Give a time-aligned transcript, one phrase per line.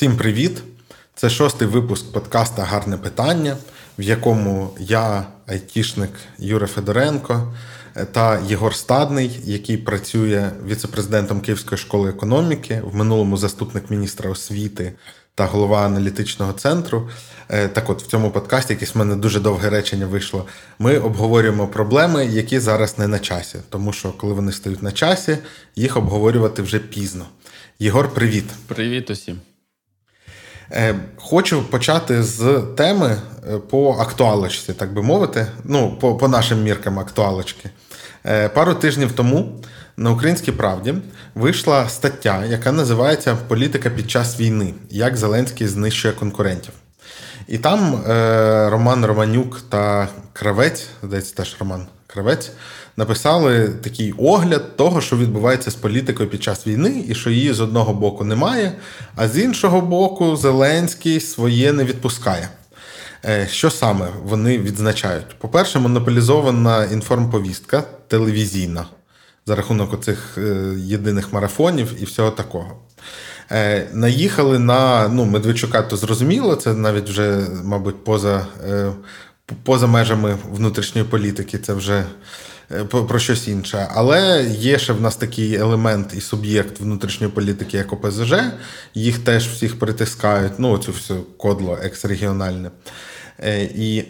[0.00, 0.62] Всім привіт!
[1.14, 3.56] Це шостий випуск подкаста Гарне питання,
[3.98, 7.54] в якому я, айтішник Юра Федоренко
[8.12, 14.92] та Єгор Стадний, який працює віцепрезидентом Київської школи економіки, в минулому заступник міністра освіти
[15.34, 17.10] та голова аналітичного центру.
[17.48, 20.46] Е, так от в цьому подкасті якесь в мене дуже довге речення вийшло.
[20.78, 25.38] Ми обговорюємо проблеми, які зараз не на часі, тому що коли вони стають на часі,
[25.76, 27.26] їх обговорювати вже пізно.
[27.78, 28.44] Єгор, привіт.
[28.66, 29.40] Привіт усім.
[30.72, 33.16] Е, хочу почати з теми
[33.48, 35.46] е, по актуалочці, так би мовити.
[35.64, 37.70] Ну, по по нашим міркам актуалочки.
[38.54, 39.60] Пару тижнів тому
[39.96, 40.94] на Українській правді
[41.34, 44.74] вийшла стаття, яка називається Політика під час війни.
[44.90, 46.72] Як Зеленський знищує конкурентів.
[47.48, 52.52] І там е, Роман Романюк та Кравець, здається, теж Роман Кравець,
[53.00, 57.60] написали такий огляд того, що відбувається з політикою під час війни, і що її з
[57.60, 58.72] одного боку немає,
[59.16, 62.48] а з іншого боку, Зеленський своє не відпускає.
[63.24, 65.38] Е, що саме вони відзначають?
[65.38, 68.84] По-перше, монополізована інформповістка телевізійна
[69.46, 72.76] за рахунок оцих е, єдиних марафонів і всього такого.
[73.50, 78.46] Е, наїхали на ну, Медведчука, то зрозуміло, це навіть вже, мабуть, поза
[79.64, 82.04] поза межами внутрішньої політики, це вже
[82.90, 83.88] про щось інше.
[83.94, 88.34] Але є ще в нас такий елемент і суб'єкт внутрішньої політики, як ОПЗЖ.
[88.94, 90.52] Їх теж всіх притискають.
[90.58, 92.70] Ну, оцю всю кодло ексрегіональне.
[93.42, 94.04] Е, і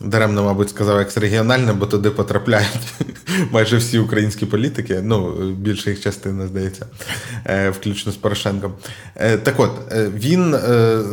[0.00, 2.94] даремно, мабуть, сказав ексрегіональне, бо туди потрапляють
[3.50, 6.86] майже всі українські політики, ну, більша їх частина, здається,
[7.44, 8.72] е, включно з Порошенком.
[9.16, 9.72] Е, так от,
[10.14, 10.56] він,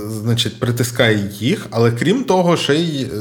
[0.07, 3.11] значить, притискає їх, але крім того, ще й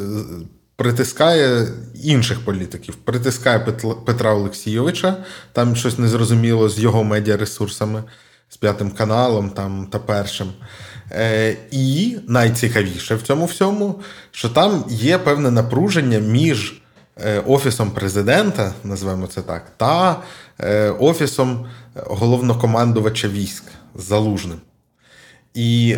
[0.83, 1.69] притискає
[2.02, 2.94] інших політиків.
[2.94, 3.58] Притискає
[4.06, 5.16] Петра Олексійовича,
[5.52, 8.02] там щось незрозуміло з його медіаресурсами,
[8.48, 10.52] з п'ятим каналом там, та першим.
[11.11, 16.83] Е, і найцікавіше в цьому всьому, що там є певне напруження між
[17.24, 20.23] е, офісом президента, називаємо це так, та
[20.61, 23.64] е, офісом головнокомандувача військ
[23.95, 24.61] Залужним.
[25.55, 25.96] І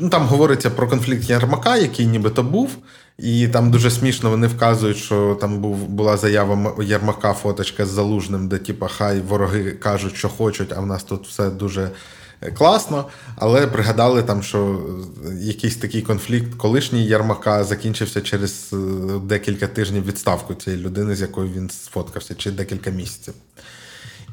[0.00, 2.76] ну, там говориться про конфлікт Ярмака, який нібито був.
[3.18, 8.48] І там дуже смішно вони вказують, що там був була заява Ярмака, фоточка з залужним,
[8.48, 11.90] де типа хай вороги кажуть, що хочуть, а в нас тут все дуже
[12.54, 13.04] класно,
[13.36, 14.80] але пригадали там, що
[15.40, 18.76] якийсь такий конфлікт колишній Ярмака закінчився через е,
[19.24, 23.34] декілька тижнів відставку цієї людини, з якою він сфоткався, чи декілька місяців.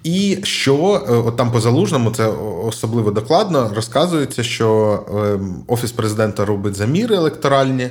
[0.03, 2.28] І що е, от там по залужному, це
[2.64, 7.90] особливо докладно розказується, що ем, офіс президента робить заміри електоральні,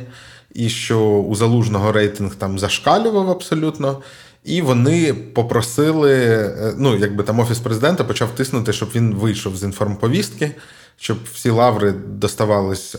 [0.55, 3.99] і що у залужного рейтинг там зашкалював абсолютно.
[4.45, 9.63] І вони попросили, е, ну якби там офіс президента почав тиснути, щоб він вийшов з
[9.63, 10.53] інформповістки,
[10.97, 12.97] щоб всі лаври доставались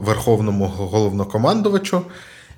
[0.00, 2.02] верховному головнокомандувачу.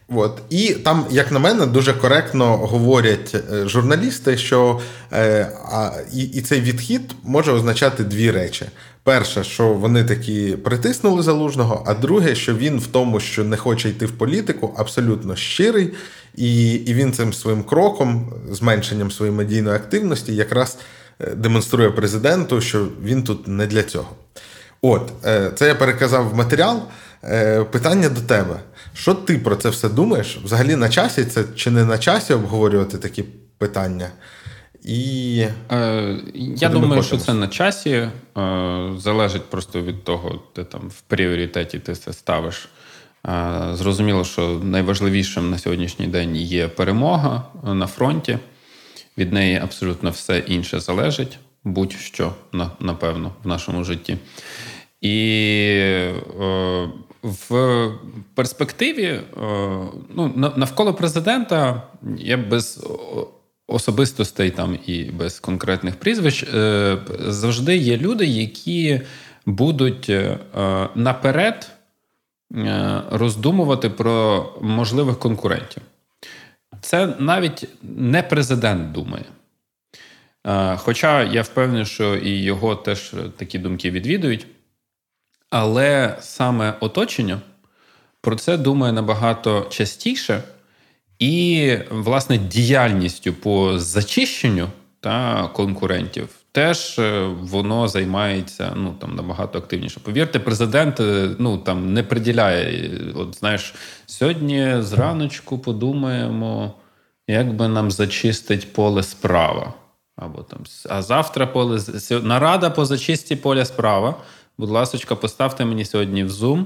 [0.08, 0.42] От.
[0.50, 4.80] І там, як на мене, дуже коректно говорять е, журналісти, що
[5.12, 8.66] е, а, і, і цей відхід може означати дві речі:
[9.02, 13.88] перше, що вони такі притиснули залужного, а друге, що він в тому, що не хоче
[13.88, 15.92] йти в політику, абсолютно щирий,
[16.34, 20.78] і, і він цим своїм кроком, зменшенням своєї медійної активності, якраз
[21.20, 24.08] е, демонструє президенту, що він тут не для цього.
[24.82, 25.12] От,
[25.54, 26.82] це я переказав в матеріал.
[27.70, 28.60] Питання до тебе.
[28.96, 30.38] Що ти про це все думаєш?
[30.44, 33.24] Взагалі на часі це чи не на часі обговорювати такі
[33.58, 34.10] питання?
[34.84, 36.16] І е,
[36.56, 37.90] Я думаю, що це на часі.
[37.90, 38.10] Е,
[38.98, 42.68] залежить просто від того, де там в пріоритеті ти це ставиш.
[43.28, 48.38] Е, зрозуміло, що найважливішим на сьогоднішній день є перемога на фронті.
[49.18, 52.32] Від неї абсолютно все інше залежить, будь-що
[52.80, 54.16] напевно в нашому житті.
[55.00, 55.16] І
[56.40, 56.88] е,
[57.26, 57.90] в
[58.34, 59.22] перспективі е,
[60.14, 61.82] ну, навколо президента
[62.18, 62.86] я без
[63.66, 69.00] особистостей там і без конкретних прізвищ е, завжди є люди, які
[69.46, 70.38] будуть е,
[70.94, 71.70] наперед
[73.10, 75.82] роздумувати про можливих конкурентів.
[76.80, 79.24] Це навіть не президент думає.
[80.76, 84.46] Хоча я впевнений, що і його теж такі думки відвідують.
[85.58, 87.38] Але саме оточення
[88.20, 90.42] про це думає набагато частіше,
[91.18, 94.68] і, власне, діяльністю по зачищенню
[95.00, 100.00] та конкурентів теж е, воно займається ну там набагато активніше.
[100.00, 102.90] Повірте, президент е, ну там не приділяє.
[103.14, 103.74] От знаєш,
[104.06, 106.74] сьогодні зраночку подумаємо,
[107.28, 109.72] як би нам зачистить поле справа.
[110.16, 110.58] Або там,
[110.88, 111.80] а завтра поле
[112.10, 114.14] нарада по зачисті поля справа
[114.58, 116.64] Будь ласка, поставте мені сьогодні в Zoom,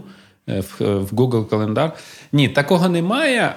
[0.48, 1.92] е, в Google календар.
[2.32, 3.54] Ні, такого немає.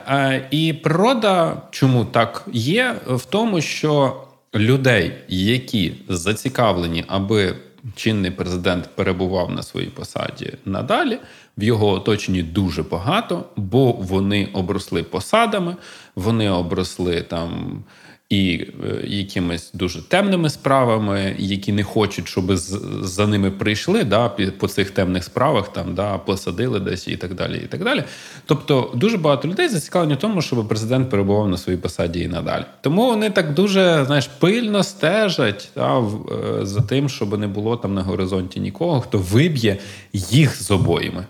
[0.51, 4.23] І природа, чому так є, в тому, що
[4.55, 7.55] людей, які зацікавлені, аби
[7.95, 11.17] чинний президент перебував на своїй посаді надалі.
[11.57, 15.75] В його оточенні дуже багато, бо вони обросли посадами,
[16.15, 17.83] вони обросли там
[18.29, 22.55] і е, якимись дуже темними справами, які не хочуть, щоб
[23.01, 27.61] за ними прийшли да, по цих темних справах, там да, посадили десь і так далі.
[27.63, 28.03] і так далі.
[28.45, 32.65] Тобто дуже багато людей зацікавлені в тому, щоб президент перебував на своїй посаді і надалі.
[32.81, 37.93] Тому вони так дуже знаєш, пильно стежать да, е, за тим, щоб не було там
[37.93, 39.77] на горизонті нікого, хто виб'є
[40.13, 41.25] їх з обоїми.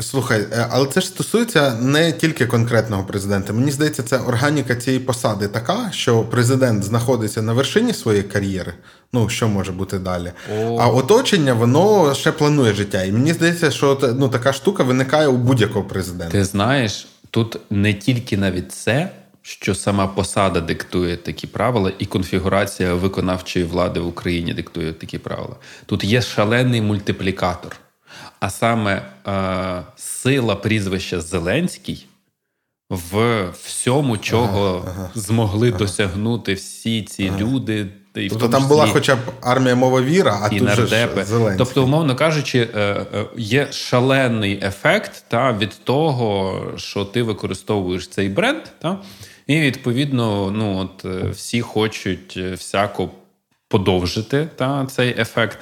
[0.00, 3.52] Слухай, е, але це ж стосується не тільки конкретного президента.
[3.52, 8.74] Мені здається, це органіка цієї посади така, що президент знаходиться на вершині своєї кар'єри.
[9.12, 10.32] Ну що може бути далі?
[10.58, 10.78] О.
[10.80, 13.02] А оточення воно ще планує життя.
[13.02, 16.32] І мені здається, що ну така штука виникає у будь-якого президента.
[16.32, 19.10] Ти знаєш, тут не тільки навіть це.
[19.44, 25.56] Що сама посада диктує такі правила, і конфігурація виконавчої влади в Україні диктує такі правила.
[25.86, 27.76] Тут є шалений мультиплікатор
[28.42, 32.06] а саме е, сила прізвища Зеленський
[32.90, 35.78] в всьому, чого ага, ага, змогли ага.
[35.78, 37.86] досягнути всі ці люди.
[38.14, 41.58] І тобто там була хоча б армія мова віра, а і тут же Зеленський.
[41.58, 48.28] Тобто, умовно кажучи, е, е, є шалений ефект та, від того, що ти використовуєш цей
[48.28, 48.98] бренд, та,
[49.46, 53.10] і відповідно ну, от, е, всі хочуть всяко
[53.68, 55.58] подовжити та, цей ефект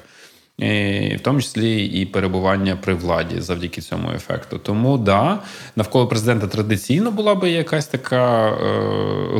[0.60, 4.58] в тому числі і перебування при владі завдяки цьому ефекту.
[4.58, 5.38] Тому да,
[5.76, 8.54] навколо президента традиційно була би якась така е,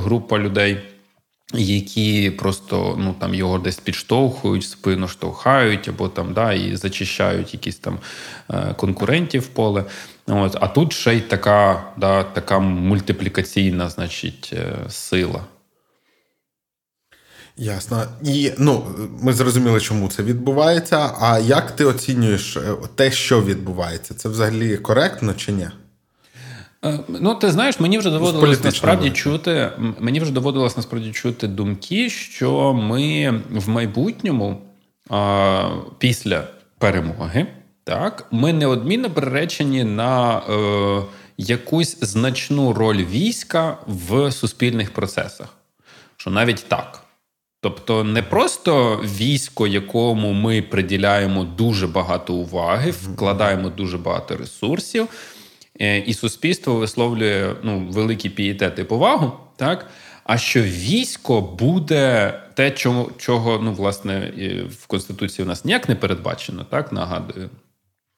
[0.01, 0.79] група людей.
[1.55, 7.77] Які просто ну там його десь підштовхують, спину штовхають, або там да, і зачищають якісь
[7.77, 7.99] там
[8.51, 9.85] е, конкурентів поле.
[10.27, 15.41] От, А тут ще й така да, така мультиплікаційна значить, е, сила.
[17.61, 18.05] Ясно.
[18.25, 18.87] І ну,
[19.23, 21.11] ми зрозуміли, чому це відбувається.
[21.21, 22.61] А як ти оцінюєш е,
[22.95, 24.15] те, що відбувається?
[24.15, 25.69] Це взагалі коректно чи ні?
[26.85, 29.73] Е, ну, ти знаєш, мені вже доводилось насправді чути.
[29.99, 34.61] Мені вже доводилось насправді чути думки, що ми в майбутньому
[35.11, 35.69] а,
[35.99, 36.45] після
[36.79, 37.47] перемоги,
[37.85, 41.03] так, ми неодмінно приречені на е,
[41.39, 45.49] якусь значну роль війська в суспільних процесах.
[46.17, 47.05] Що навіть так.
[47.63, 55.09] Тобто не просто військо, якому ми приділяємо дуже багато уваги, вкладаємо дуже багато ресурсів,
[55.81, 59.91] е, і суспільство висловлює ну, великий пієтет і повагу, так?
[60.25, 64.33] А що військо буде те, чого, чого ну, власне,
[64.81, 67.51] в Конституції у нас ніяк не передбачено, так нагадую.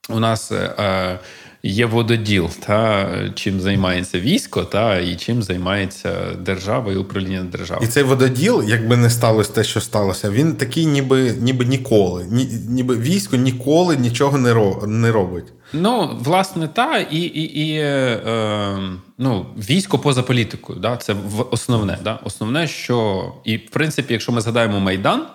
[0.09, 1.19] У нас е,
[1.63, 7.89] є вододіл, та чим займається військо, та і чим займається держава і управління державою.
[7.89, 12.27] І цей вододіл, якби не сталося те, що сталося, він такий, ніби ніби ніколи.
[12.31, 15.53] Ні, ніби військо ніколи нічого не ро, не робить.
[15.73, 18.79] Ну, власне, та і і, і е,
[19.19, 20.79] ну, військо поза політикою.
[20.79, 21.17] Да, Це
[21.51, 21.99] основне.
[22.05, 25.27] Да, Основне, що і в принципі, якщо ми згадаємо Майдан.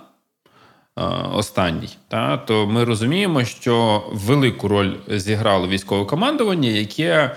[0.98, 1.02] Е,
[1.34, 7.36] останній, та то ми розуміємо, що велику роль зіграло військове командування, яке,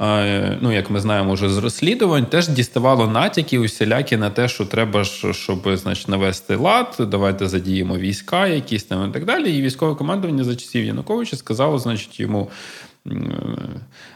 [0.00, 4.66] е, ну як ми знаємо, вже з розслідувань, теж діставало натяки усілякі на те, що
[4.66, 9.58] треба щоб значить, навести лад, давайте задіємо війська, якісь там і так далі.
[9.58, 12.50] І військове командування за часів Януковича сказало, значить, йому.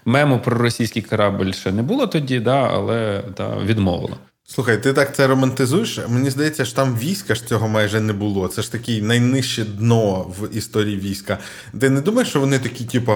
[0.04, 4.16] Мему про російський корабль ще не було тоді, да, але да, відмовило.
[4.54, 6.00] Слухай, ти так це романтизуєш?
[6.08, 8.48] Мені здається, що там війська ж цього майже не було.
[8.48, 11.38] Це ж таке найнижче дно в історії війська.
[11.80, 13.12] Ти не думаєш, що вони такі, типу,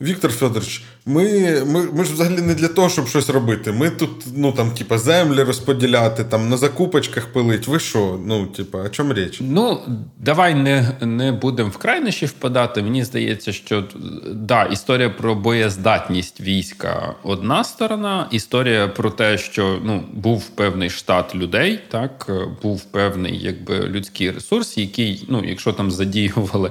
[0.00, 1.24] Віктор Федорович, ми
[1.66, 3.72] ми, ми ж взагалі не для того, щоб щось робити.
[3.72, 7.68] Ми тут, ну там, типа, землі розподіляти, там на закупочках пилить.
[7.68, 8.20] Ви що?
[8.26, 9.38] Ну, типа, о чому річ?
[9.40, 9.80] Ну,
[10.18, 12.82] давай не не будемо в крайнощі впадати.
[12.82, 13.84] Мені здається, що
[14.32, 18.28] да, історія про боєздатність війська одна сторона.
[18.30, 22.30] Історія про те, що ну, був певний штат людей, так,
[22.62, 26.70] був певний якби людський ресурс, який, ну, якщо там задіювали.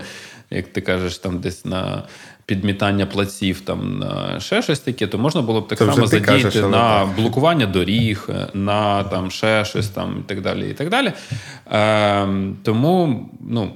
[0.50, 2.04] Як ти кажеш, там десь на
[2.46, 4.06] підмітання плаців, там
[4.40, 7.16] ще щось таке, то можна було б так Це само задіяти кажеш, на так.
[7.16, 10.70] блокування доріг, на там ще щось там і так далі.
[10.70, 11.14] і так далі.
[11.72, 12.28] Е,
[12.64, 13.72] Тому, ну.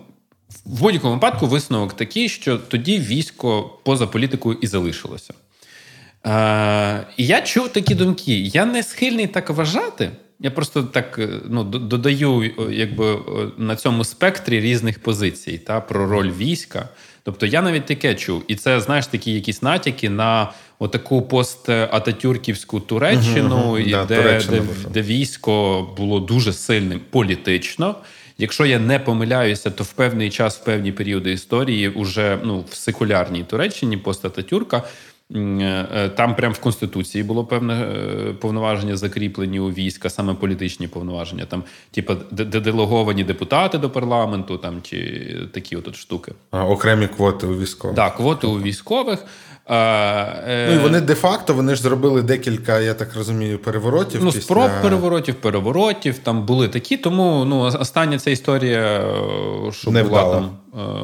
[0.66, 5.34] В будь-якому випадку висновок такий, що тоді військо поза політикою і залишилося.
[6.26, 8.40] Е, І я чув такі думки.
[8.40, 13.20] Я не схильний так вважати, Я просто так е, ну, додаю якби,
[13.58, 16.90] на цьому спектрі різних позицій та, про роль війська.
[17.24, 18.44] Тобто я навіть таке чув.
[18.48, 23.88] І це, знаєш, такі якісь натяки на отаку пост-ататюрківську Туреччину, uh-huh, uh-huh.
[23.88, 24.62] і да, де, де,
[24.94, 27.96] де військо було дуже сильним політично.
[28.38, 32.76] Якщо я не помиляюся, то в певний час, в певні періоди історії, уже ну, в
[32.76, 35.19] секулярній Туреччині пост-ататюрка, Е,
[36.16, 41.64] там прямо в Конституції було певне е, повноваження закріплені у війська, саме політичні повноваження, там,
[41.92, 46.34] типу, делеговані депутати до парламенту, там чи такі от штуки.
[46.52, 47.96] А окремі квоти у військових.
[47.96, 49.26] Так, квоти у військових.
[49.70, 54.24] Е, ну і вони де-факто вони ж зробили декілька, я так розумію, переворотів.
[54.24, 54.42] Ну, після...
[54.42, 56.98] спроб переворотів, переворотів там були такі.
[56.98, 59.14] Тому ну, остання ця історія,
[59.72, 60.36] що не була вдала.
[60.36, 60.50] там,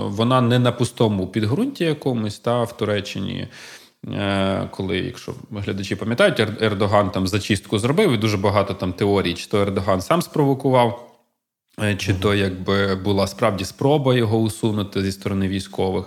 [0.10, 3.48] вона не на пустому підґрунті якомусь, та в Туреччині.
[4.14, 9.48] Е, коли, якщо глядачі пам'ятають, Ердоган там зачистку зробив, і дуже багато там теорій, чи
[9.48, 11.12] то Ердоган сам спровокував,
[11.84, 16.06] е, чи то якби була справді спроба його усунути зі сторони військових.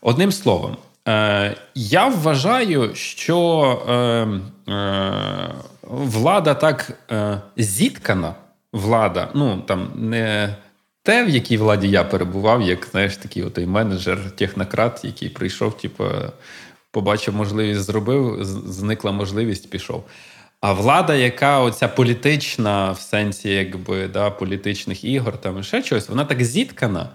[0.00, 0.76] Одним словом,
[1.08, 3.32] е, я вважаю, що
[5.82, 6.98] влада так
[7.56, 8.34] зіткана,
[8.72, 10.56] влада, ну там не.
[11.04, 16.04] Те, в якій владі я перебував, як знаєш, такий отой менеджер, технократ, який прийшов, типу,
[16.92, 20.04] побачив можливість, зробив, зникла можливість, пішов.
[20.60, 26.24] А влада, яка оця політична, в сенсі якби да, політичних ігор, там ще щось, вона
[26.24, 27.08] так зіткана,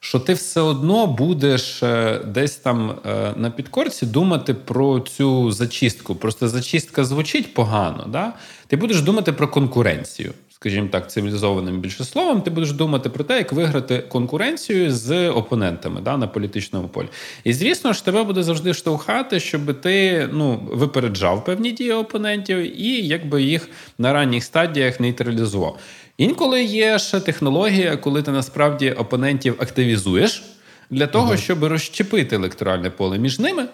[0.00, 6.14] що ти все одно будеш е, десь там е, на підкорці думати про цю зачистку.
[6.14, 8.06] Просто зачистка звучить погано.
[8.08, 8.32] Да?
[8.66, 13.36] Ти будеш думати про конкуренцію скажімо так, цивілізованим більше словом, ти будеш думати про те,
[13.38, 17.06] як виграти конкуренцію з опонентами да, на політичному полі.
[17.44, 23.06] І звісно ж, тебе буде завжди штовхати, щоб ти ну, випереджав певні дії опонентів і
[23.06, 25.78] якби їх на ранніх стадіях нейтралізував.
[26.18, 30.42] Інколи є ще технологія, коли ти насправді опонентів активізуєш
[30.90, 33.68] для того, uh щоб розщепити електоральне поле між ними.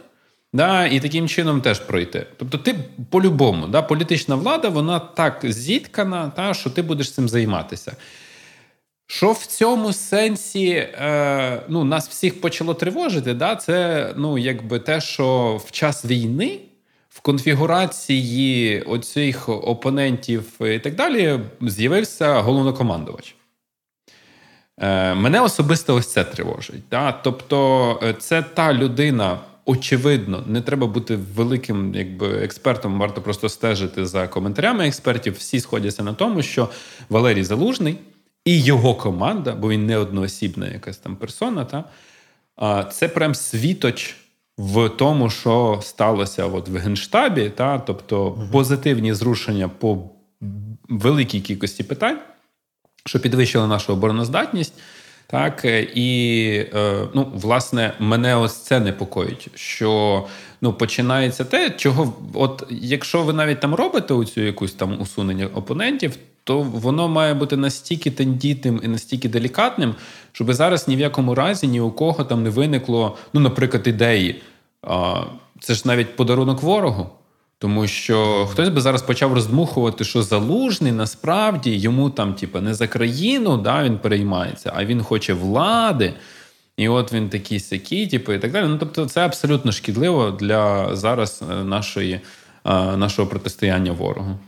[0.55, 2.27] Да, І таким чином теж пройти.
[2.37, 2.75] Тобто, ти
[3.11, 7.97] по-любому, да, політична влада, вона так зіткана, та, що ти будеш цим займатися.
[9.07, 15.01] Що в цьому сенсі е, ну, нас всіх почало тривожити, да, це ну, якби те,
[15.01, 16.59] що в час війни
[17.09, 23.35] в конфігурації оцих опонентів і так далі з'явився головнокомандувач.
[24.79, 26.83] Е, Мене особисто ось це тривожить.
[26.91, 27.13] Да?
[27.13, 32.99] Тобто, е, це та людина очевидно, не треба бути великим якби експертом.
[32.99, 35.35] Варто просто стежити за коментарями експертів.
[35.35, 36.69] Всі сходяться на тому, що
[37.09, 37.99] Валерій Залужний
[38.45, 44.17] і його команда, бо він не одноосібна якась там персона, та це прям світоч.
[44.59, 50.11] В тому, що сталося от в Генштабі, та тобто uh позитивні зрушення по
[50.89, 52.19] великій кількості питань,
[53.07, 54.75] що підвищили нашу обороноздатність,
[55.27, 59.49] так е, і е, ну, власне мене ось це непокоїть.
[59.55, 60.25] Що
[60.61, 66.17] ну починається те, чого, от якщо ви навіть там робите оцю якусь там усунення опонентів,
[66.45, 69.95] то воно має бути настільки тендітним і настільки делікатним,
[70.33, 74.43] щоб зараз ні в якому разі ні у кого там не виникло, ну, наприклад, ідеї.
[75.61, 77.11] Це ж навіть подарунок ворогу.
[77.59, 82.87] Тому що хтось би зараз почав роздмухувати, що залужний насправді йому там, типу, не за
[82.89, 86.15] країну да, він переймається, а він хоче влади.
[86.77, 88.67] І от він такий сякий, типу, і так далі.
[88.69, 92.21] Ну тобто, це абсолютно шкідливо для зараз е, нашої, е,
[92.97, 94.39] нашого протистояння ворогу.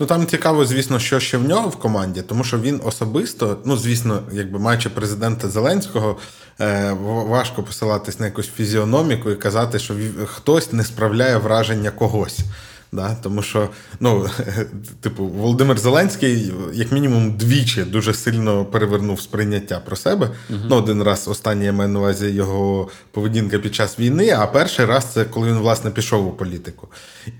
[0.00, 3.76] Ну там цікаво, звісно, що ще в нього в команді, тому що він особисто, ну
[3.76, 6.16] звісно, якби маючи президента Зеленського,
[6.60, 12.38] е, важко посилатись на якусь фізіономіку і казати, що хтось не справляє враження когось.
[12.92, 13.16] Да?
[13.22, 13.68] Тому що,
[14.00, 14.28] ну,
[15.00, 20.26] типу, Володимир Зеленський, як мінімум, двічі дуже сильно перевернув сприйняття про себе.
[20.50, 24.46] uh Ну, Один раз останній я маю на увазі його поведінка під час війни, а
[24.46, 26.88] перший раз це коли він, власне, пішов у політику.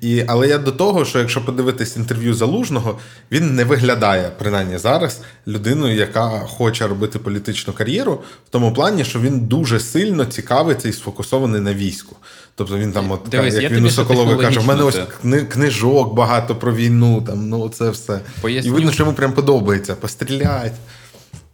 [0.00, 2.98] І, Але я до того, що якщо подивитись інтерв'ю залужного,
[3.32, 8.12] він не виглядає, принаймні зараз, людиною, яка хоче робити політичну кар'єру,
[8.46, 12.16] в тому плані, що він дуже сильно цікавиться і сфокусований на війську.
[12.54, 15.00] Тобто він там, от Дивись, як він у Соколові каже, в мене ось
[15.48, 18.20] книжок багато про війну, там, ну це все.
[18.40, 18.70] Поясню.
[18.70, 20.72] І видно, що йому прям подобається пострілять.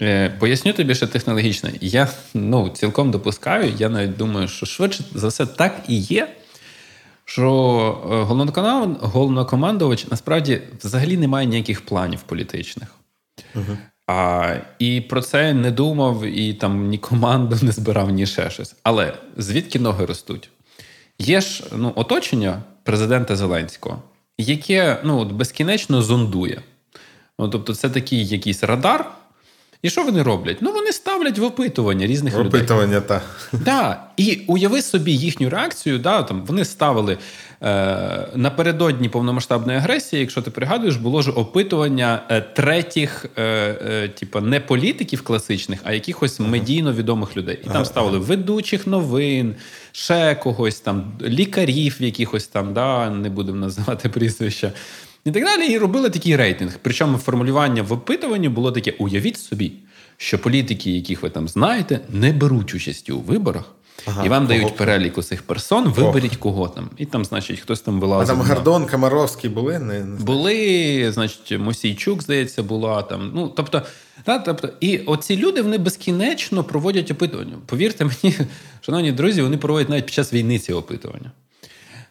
[0.03, 1.71] Е, поясню тобі, що технологічно.
[1.81, 6.29] Я ну, цілком допускаю, я навіть думаю, що швидше за все так і є.
[7.25, 7.49] Що
[8.11, 12.89] е, головнокомандувач насправді взагалі не має ніяких планів політичних.
[13.55, 13.77] Угу.
[14.07, 18.75] А, І про це не думав, і там ні команду не збирав, ні ще щось.
[18.83, 20.51] Але звідки ноги ростуть?
[21.19, 24.03] Є ж ну, оточення президента Зеленського,
[24.39, 26.63] яке ну, от безкінечно зондує.
[27.39, 29.11] Ну, Тобто, це такий якийсь радар.
[29.87, 30.57] І що вони роблять?
[30.61, 32.61] Ну, вони ставлять в опитування різних в людей.
[32.61, 33.23] Опитування, так.
[33.53, 34.03] Да.
[34.17, 35.99] І уяви собі їхню реакцію.
[35.99, 37.19] Да, там, Вони ставили
[37.63, 44.41] е, напередодні повномасштабної агресії, якщо ти пригадуєш, було ж опитування е, третіх, е, е, типу,
[44.41, 47.59] не політиків класичних, а якихось медійно відомих людей.
[47.65, 49.55] І там ставили ведучих новин,
[49.93, 54.73] ще когось там, лікарів, якихось там, да, не будемо називати прізвища.
[55.27, 56.79] І так далі, і робили такий рейтинг.
[56.83, 59.73] Причому формулювання в опитуванні було таке: уявіть собі,
[60.17, 63.65] що політики, яких ви там знаєте, не беруть участі у виборах.
[64.07, 64.59] Ага, і вам кого?
[64.59, 66.91] дають перелік усіх персон, виберіть кого там.
[66.97, 68.37] І там, значить, хтось там вилазив.
[68.37, 69.79] А там Гордон, Комаровський були?
[69.79, 73.33] Не, не Були, значить, Мосійчук, здається, була там.
[73.35, 73.83] Ну, тобто,
[74.25, 77.57] та, тобто, І оці люди вони безкінечно проводять опитування.
[77.67, 78.37] Повірте мені,
[78.81, 81.31] шановні друзі, вони проводять навіть під час війни ці опитування.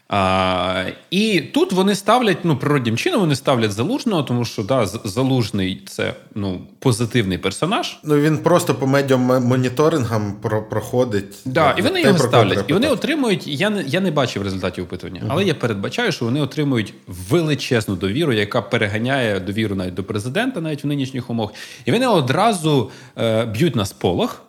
[0.09, 5.81] А, І тут вони ставлять ну, природнім чином, вони ставлять залужного, тому що да, залужний
[5.87, 7.97] це ну, позитивний персонаж.
[8.03, 11.35] Ну він просто по медіамоніторингам про, проходить.
[11.45, 12.65] Да, І вони його ставлять.
[12.67, 13.47] І вони отримують.
[13.47, 15.29] Я не я не бачив результатів опитування, uh-huh.
[15.29, 20.83] але я передбачаю, що вони отримують величезну довіру, яка переганяє довіру навіть до президента, навіть
[20.83, 21.53] в нинішніх умовах.
[21.85, 24.41] І вони одразу е, б'ють на сполох.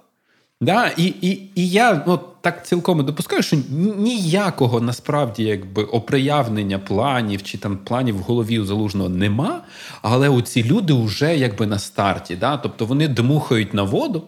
[0.61, 3.57] Да, І і, і я ну, так цілком допускаю, що
[3.97, 9.63] ніякого насправді якби оприявнення планів чи там планів в голові у залужного нема,
[10.03, 12.37] але оці люди вже якби на старті.
[12.37, 12.57] Да?
[12.57, 14.23] Тобто вони дмухають на воду,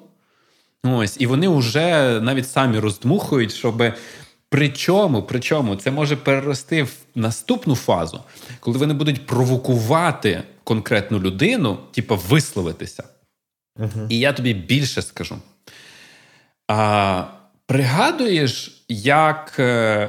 [0.84, 3.82] ось, і вони вже навіть самі роздмухують, щоб.
[4.50, 8.20] Причому, причому це може перерости в наступну фазу,
[8.60, 13.04] коли вони будуть провокувати конкретну людину, типу висловитися.
[13.78, 14.06] Uh-huh.
[14.08, 15.36] І я тобі більше скажу.
[16.68, 17.24] А
[17.66, 19.62] пригадуєш, як е,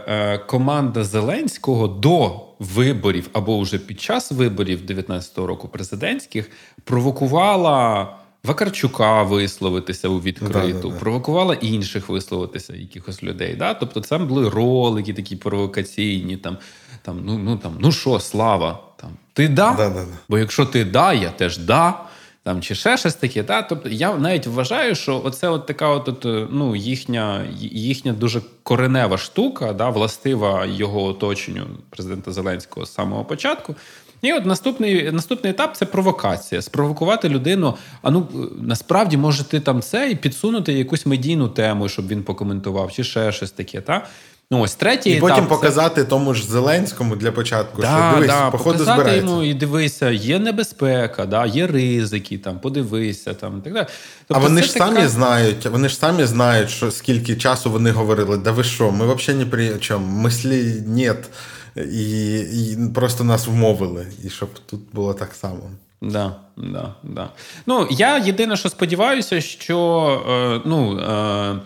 [0.07, 6.51] е, команда Зеленського до виборів або вже під час виборів 19-го року президентських
[6.83, 8.07] провокувала
[8.43, 10.99] Вакарчука висловитися у відкриту, да, да, да.
[10.99, 13.55] провокувала інших висловитися, якихось людей.
[13.55, 13.73] Да?
[13.73, 16.37] Тобто, це були ролики такі провокаційні.
[16.37, 16.57] Там,
[17.01, 20.05] там, Ну ну там, ну що, слава, там, ти да?
[20.29, 22.08] Бо якщо ти да, я теж да
[22.49, 23.43] там чи ще щось таке.
[23.43, 23.61] Та?
[23.61, 29.17] Тобто я навіть вважаю, що оце от така от, е, ну, їхня їхня дуже коренева
[29.17, 33.75] штука, да, властива його оточенню президента Зеленського з самого початку.
[34.21, 36.61] І от наступний наступний етап це провокація.
[36.61, 37.73] Спровокувати людину.
[38.01, 38.27] А ну
[38.61, 43.31] насправді може ти там це і підсунути якусь медійну тему, щоб він покоментував, чи ще
[43.31, 43.81] щось таке.
[43.81, 44.07] Та?
[44.51, 46.07] Ну, ось третій І потім показати це...
[46.07, 49.27] тому ж Зеленському для початку, да, що дивись, да, походу показати збирається.
[49.27, 53.85] йому і дивися, є небезпека, да, є ризики, там, подивися там і так далі.
[54.27, 54.85] Тобто, а вони ж така...
[54.85, 59.13] самі знають, вони ж самі знають, що скільки часу вони говорили, да ви що, ми
[59.13, 61.29] взагалі ні при чому, мислі нет.
[61.75, 65.61] І, і просто нас вмовили, і щоб тут було так само.
[66.01, 67.29] Да, да, да.
[67.65, 70.99] Ну, я єдине, що сподіваюся, що е, ну.
[70.99, 71.59] Е,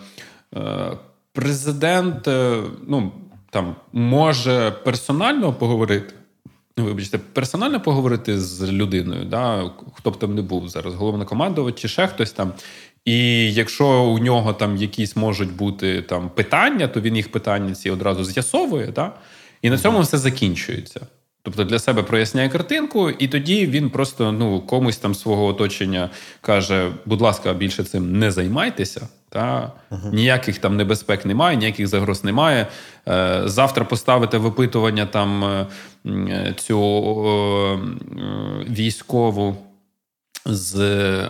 [0.58, 0.92] е,
[1.34, 3.12] президент е, ну,
[3.50, 6.14] там, може персонально поговорити.
[6.76, 12.06] Вибачте, персонально поговорити з людиною, да, хто б там не був зараз, головнокомандувач чи ще
[12.06, 12.52] хтось там.
[13.04, 17.90] І якщо у нього там якісь можуть бути там питання, то він їх питання ці
[17.90, 19.12] одразу з'ясовує, да?
[19.62, 21.00] і на цьому все закінчується.
[21.44, 26.92] Тобто для себе проясняє картинку, і тоді він просто ну комусь там свого оточення каже:
[27.06, 29.08] будь ласка, більше цим не займайтеся.
[29.28, 30.14] Та uh-huh.
[30.14, 32.66] ніяких там небезпек немає, ніяких загроз немає.
[33.08, 36.80] Е, завтра поставити випитування там е, цю
[37.26, 37.78] е,
[38.70, 39.56] військову
[40.46, 40.78] з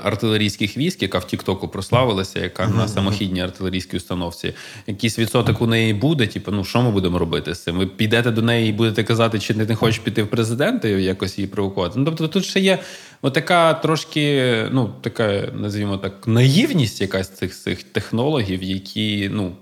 [0.03, 2.77] артилерійських військ, яка в Тіктоку прославилася, яка uh-huh.
[2.77, 4.55] на самохідній артилерійській установці.
[4.87, 6.27] Якийсь відсоток у неї буде.
[6.27, 7.77] Типу, ну що ми будемо робити з цим?
[7.77, 11.39] Ви підете до неї і будете казати, чи ти не хочеш піти в президенти, якось
[11.39, 11.99] її провокувати.
[11.99, 12.79] Ну тобто, тут ще є
[13.23, 19.53] отака трошки, ну така, називаємо так, наївність, якась цих цих технологів, які ну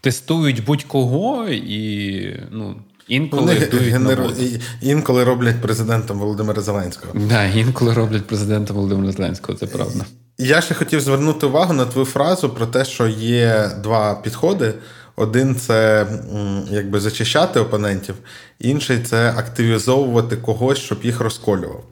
[0.00, 2.76] тестують будь-кого і ну.
[3.10, 4.30] Інколи генер...
[4.80, 7.12] інколи роблять президентом Володимира Зеленського.
[7.14, 10.04] Да, інколи роблять президентом Володимира Зеленського, це правда.
[10.38, 14.74] Я ще хотів звернути увагу на твою фразу про те, що є два підходи.
[15.16, 16.06] Один це
[16.70, 18.14] якби зачищати опонентів,
[18.58, 21.84] інший це активізовувати когось, щоб їх розколював.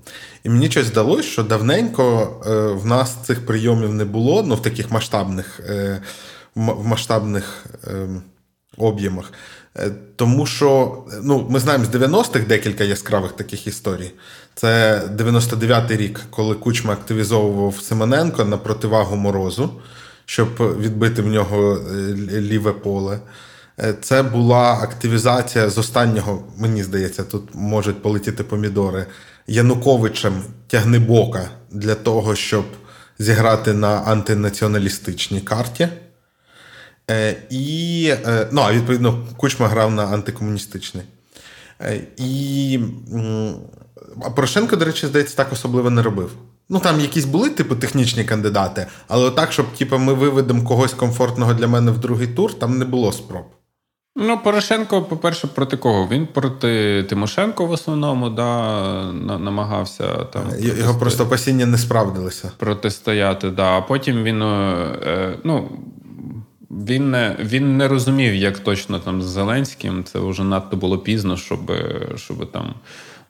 [0.45, 2.53] І мені щось здалося, що давненько е,
[2.83, 6.03] в нас цих прийомів не було, ну в таких масштабних е,
[6.55, 8.23] в масштабних ем,
[8.77, 9.33] об'ємах.
[9.79, 14.11] Е, тому що ну, ми знаємо з 90-х декілька яскравих таких історій.
[14.55, 19.71] Це 99-й рік, коли Кучма активізовував Симоненко на противагу морозу,
[20.25, 20.49] щоб
[20.81, 23.21] відбити в нього е, ліве поле.
[23.81, 29.07] Е, це була активізація з останнього, мені здається, тут можуть полетіти помідори
[29.47, 32.65] Януковичем тягнебока для того, щоб
[33.19, 35.89] зіграти на антинаціоналістичній карті.
[37.11, 41.05] Е, і, е, ну, а відповідно, Кучма грав на антикомуністичний.
[42.17, 42.81] І
[44.25, 46.31] а Порошенко, до речі, здається, так особливо не робив.
[46.69, 51.55] Ну, там якісь були, типу, технічні кандидати, але так, щоб типу, ми виведемо когось комфортного
[51.55, 53.45] для мене в другий тур, там не було спроб.
[54.17, 56.09] Ну, Порошенко, по-перше, проти кого?
[56.11, 60.43] Він проти Тимошенко в основному да, намагався там.
[60.59, 60.99] Його протисто...
[60.99, 62.51] просто опасіння не справдилися.
[62.57, 63.79] Протистояти, да.
[63.79, 65.71] А потім він е, ну,
[66.87, 70.05] він не він не розумів, як точно там з Зеленським.
[70.05, 71.73] Це вже надто було пізно, щоб
[72.17, 72.75] щоб там,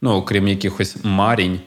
[0.00, 1.60] ну, окрім якихось марінь.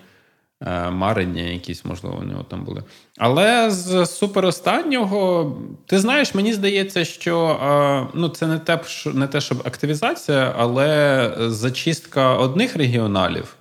[0.67, 2.83] Е, марення, якісь, можливо, у нього там були.
[3.17, 5.51] Але з суперостаннього,
[5.85, 8.79] ти знаєш, мені здається, що е, ну, це не те,
[9.13, 13.55] не те, щоб активізація, але зачистка одних регіоналів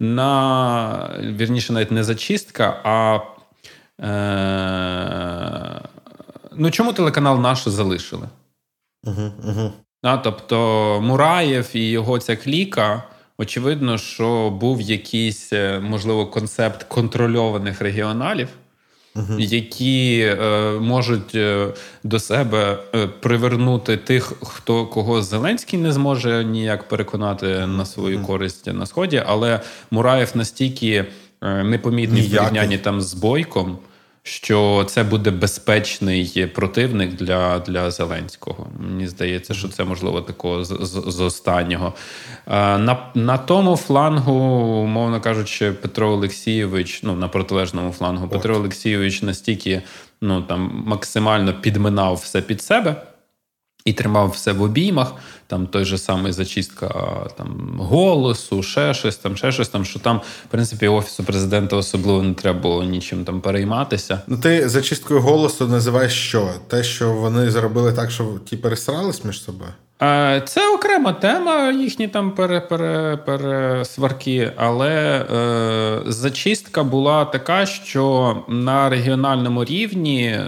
[0.00, 3.18] на вірніше, навіть не зачистка, а.
[4.06, 5.95] Е,
[6.56, 8.28] Ну, чому телеканал наш залишили?
[9.04, 9.72] Угу, угу.
[10.02, 13.02] А, Тобто Мураєв і його ця кліка.
[13.38, 18.48] Очевидно, що був якийсь, е, можливо, концепт контрольованих регіоналів,
[19.16, 21.68] uh які е, можуть е,
[22.04, 28.26] до себе е, привернути тих, хто кого Зеленський не зможе ніяк переконати на свою uh
[28.26, 31.04] користь на сході, але Мураєв настільки
[31.42, 33.78] непомітний в порівнянні там з бойком
[34.26, 38.66] що це буде безпечний противник для для Зеленського.
[38.78, 41.92] Мені здається, що це можливо такого з, з, з останнього.
[42.46, 44.32] На на тому флангу,
[44.82, 49.82] умовно кажучи, Петро Олексійович, ну на протилежному флангу, Петро Олексійович настільки
[50.20, 53.02] ну там максимально підминав все під себе
[53.86, 55.14] і тримав все в обіймах.
[55.46, 56.88] Там той же самий зачистка
[57.36, 59.84] там голосу, ще щось там, ще щось там.
[59.84, 64.20] Що там, в принципі, офісу президента особливо не треба було нічим там перейматися.
[64.26, 66.50] Ну ти зачисткою голосу називаєш що?
[66.68, 69.70] Те, що вони зробили так, що ті пересрались між собою.
[70.02, 72.30] Е, це окрема тема, їхні там
[73.26, 80.46] пересварки, але е, зачистка була така, що на регіональному рівні е,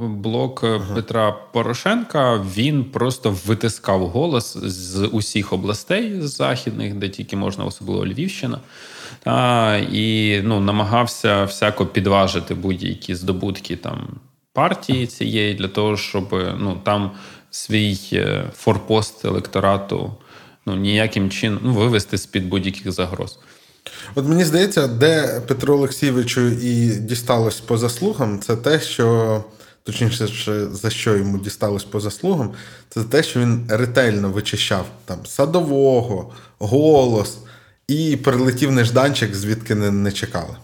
[0.00, 0.94] блок ага.
[0.94, 8.58] Петра Порошенка він просто витискав голос з усіх областей західних, де тільки можна, особливо Львівщина,
[9.22, 14.08] та, і ну, намагався всяко підважити будь-які здобутки там
[14.52, 17.10] партії цієї для того, щоб ну там
[17.50, 20.12] свій е, форпост електорату
[20.66, 23.38] ну, ніяким чином ну, вивести з-під будь-яких загроз.
[24.14, 29.44] От мені здається, де Петру Олексійовичу і дісталось по заслугам, це те, що.
[29.82, 30.28] Точніше,
[30.72, 32.52] за що йому дісталось по заслугам,
[32.88, 37.38] це те, що він ретельно вичищав там садового, голос
[37.88, 40.56] і прилетів нежданчик, звідки не, не чекали.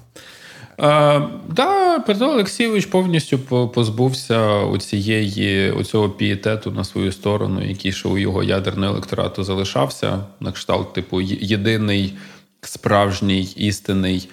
[0.77, 3.39] Так, да, Петро Олексійович повністю
[3.75, 10.19] позбувся у цієї цього пієтету на свою сторону, який ще у його ядерного електорату залишався,
[10.41, 12.15] на кшталт, типу, єдиний
[12.61, 14.29] справжній істинний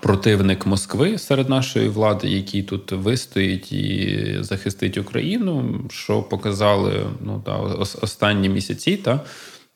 [0.00, 7.56] противник Москви серед нашої влади, який тут вистоїть і захистить Україну, що показали ну, та,
[8.02, 8.96] останні місяці.
[8.96, 9.20] Та?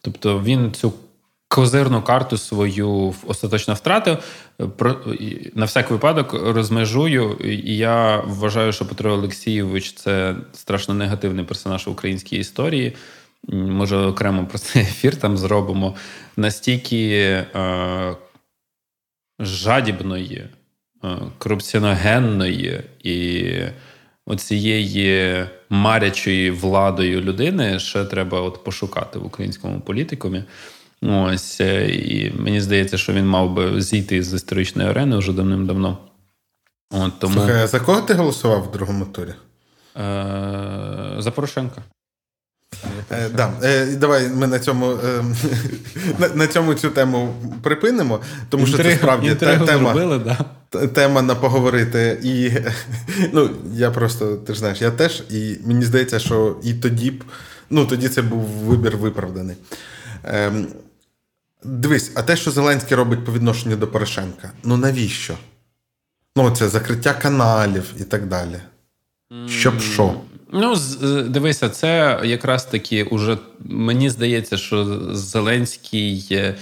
[0.02, 0.92] Тобто він цю
[1.50, 4.18] козирну карту свою остаточно втратив.
[5.54, 7.36] На всяк випадок розмежую.
[7.44, 12.96] І я вважаю, що Петро Олексійович це страшно негативний персонаж в українській історії.
[13.48, 15.96] Може, окремо про цей ефір там зробимо.
[16.36, 17.18] Настільки
[17.54, 18.16] е,
[19.40, 20.44] жадібної,
[21.04, 23.52] е, корупціоногенної і
[24.26, 30.44] оцієї марячої владою людини ще треба от пошукати в українському політикумі.
[31.02, 35.98] Ось е, і мені здається, що він мав би зійти з історичної арени вже давним-давно.
[36.90, 37.34] От, тому...
[37.34, 39.34] Слухай, а за кого ти голосував в другому турі?
[39.96, 41.82] Е, За Порошенка.
[43.10, 43.52] Е, да.
[43.62, 45.24] е, Давай ми на цьому е,
[46.18, 50.86] на, на цьому цю тему припинимо, тому що це справді тема зробили, да.
[50.86, 52.20] тема на поговорити.
[52.22, 52.50] І
[53.32, 57.24] ну, я просто, ти ж знаєш, я теж, і мені здається, що і тоді б,
[57.70, 59.56] ну тоді це був вибір виправданий.
[60.24, 60.52] Е,
[61.64, 65.34] Дивись, а те, що Зеленський робить по відношенню до Порошенка, ну навіщо?
[66.36, 68.56] Ну, це закриття каналів і так далі.
[69.48, 70.14] Щоб що?
[70.52, 70.76] Ну,
[71.28, 76.56] дивися, це якраз таки уже мені здається, що Зеленський е,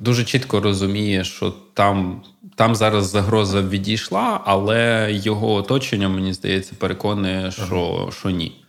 [0.00, 2.22] дуже чітко розуміє, що там
[2.54, 8.12] там зараз загроза відійшла, але його оточення, мені здається, переконує, що, ага.
[8.12, 8.65] що ні.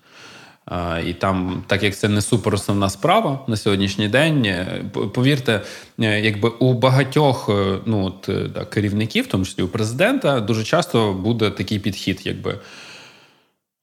[1.05, 5.61] І там, так як це не супер основна справа на сьогоднішній день, е, повірте,
[5.99, 8.21] е, якби у багатьох е, ну от
[8.53, 12.59] так, керівників, в тому числі у президента, дуже часто буде такий підхід, якби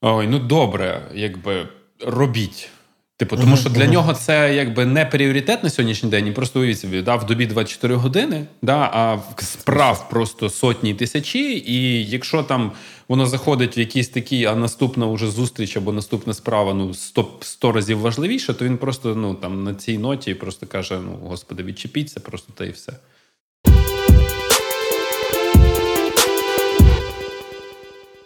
[0.02, 1.68] ой, ну добре, якби
[2.06, 2.68] робіть.
[3.16, 6.26] Типу, тому що для нього це якби не пріоритет на сьогоднішній день.
[6.26, 11.62] І просто уявіть собі, да, в добі 24 години, да, а справ просто сотні тисячі.
[11.66, 12.72] І якщо там
[13.08, 17.72] воно заходить в якісь такі, а наступна уже зустріч або наступна справа ну 100, 100
[17.72, 22.20] разів важливіше, то він просто ну там на цій ноті просто каже: Ну, господи, відчепіться,
[22.20, 22.92] просто та і все.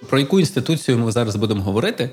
[0.09, 2.11] Про яку інституцію ми зараз будемо говорити?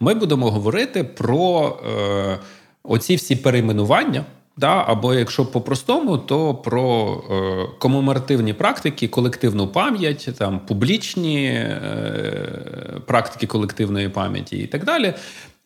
[0.00, 2.38] Ми будемо говорити про е,
[2.82, 4.24] оці всі перейменування.
[4.56, 13.46] Да, Або якщо по-простому, то про е, комеморативні практики, колективну пам'ять, там публічні е, практики
[13.46, 15.14] колективної пам'яті і так далі.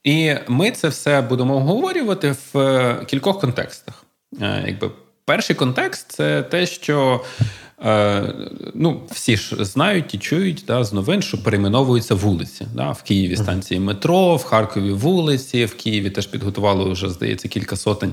[0.05, 4.05] І ми це все будемо обговорювати в е, кількох контекстах.
[4.41, 4.91] Е, якби
[5.25, 7.21] Перший контекст це те, що
[7.85, 8.35] Е,
[8.75, 12.67] ну, всі ж знають і чують да, з новин, що перейменовуються вулиці.
[12.75, 17.77] Да, В Києві станції метро, в Харкові вулиці, в Києві теж підготували вже, здається, кілька
[17.77, 18.13] сотень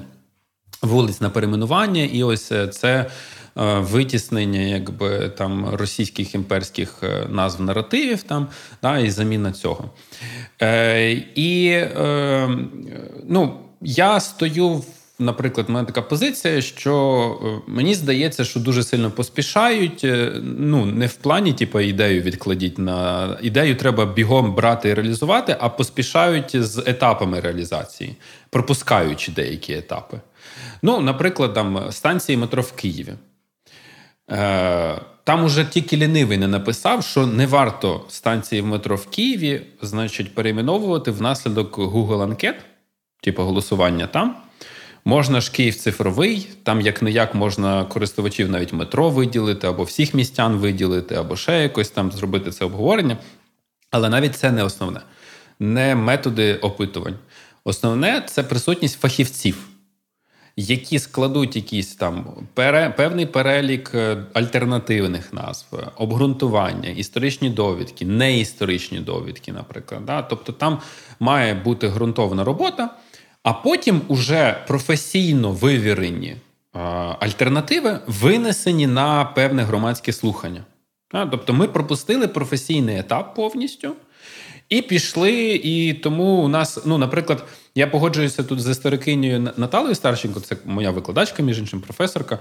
[0.82, 2.04] вулиць на перейменування.
[2.04, 3.06] І ось е, це е,
[3.80, 8.48] витіснення якби, там, російських імперських назв наративів там,
[8.82, 9.90] да, і заміна цього.
[10.62, 12.50] Е, І е,
[13.28, 18.84] ну, я стою в наприклад, в мене така позиція, що е, мені здається, що дуже
[18.84, 20.04] сильно поспішають.
[20.04, 25.56] Е, ну не в плані, типу, ідею відкладіть на ідею, треба бігом брати і реалізувати,
[25.60, 28.16] а поспішають з етапами реалізації,
[28.50, 30.20] пропускаючи деякі етапи.
[30.82, 33.14] Ну, наприклад, там станції метро в Києві.
[34.32, 39.62] Е, там уже тільки лінивий не написав, що не варто станції в метро в Києві,
[39.82, 42.56] значить, перейменовувати внаслідок Google анкет,
[43.22, 44.36] типу голосування там.
[45.06, 50.14] Можна ж Київ цифровий, там як не як можна користувачів навіть метро виділити, або всіх
[50.14, 53.18] містян виділити, або ще якось там зробити це обговорення.
[53.92, 55.02] Але навіть це не основне,
[55.60, 57.16] не методи опитувань.
[57.64, 59.68] Основне це присутність фахівців,
[60.56, 69.52] які складуть якийсь там пере, певний перелік е, альтернативних назв, обґрунтування, історичні довідки, неісторичні довідки,
[69.52, 70.06] наприклад.
[70.06, 70.22] Да?
[70.22, 70.82] Тобто там
[71.20, 72.90] має бути ґрунтовна робота
[73.50, 76.36] а потім уже професійно вивірені
[77.20, 80.64] альтернативи винесені на певне громадське слухання.
[81.32, 83.96] Тобто ми пропустили професійний етап повністю.
[84.70, 90.40] І пішли, і тому у нас, ну, наприклад, я погоджуюся тут з історикинею Наталею Старченко,
[90.40, 92.40] це моя викладачка, між іншим, професорка,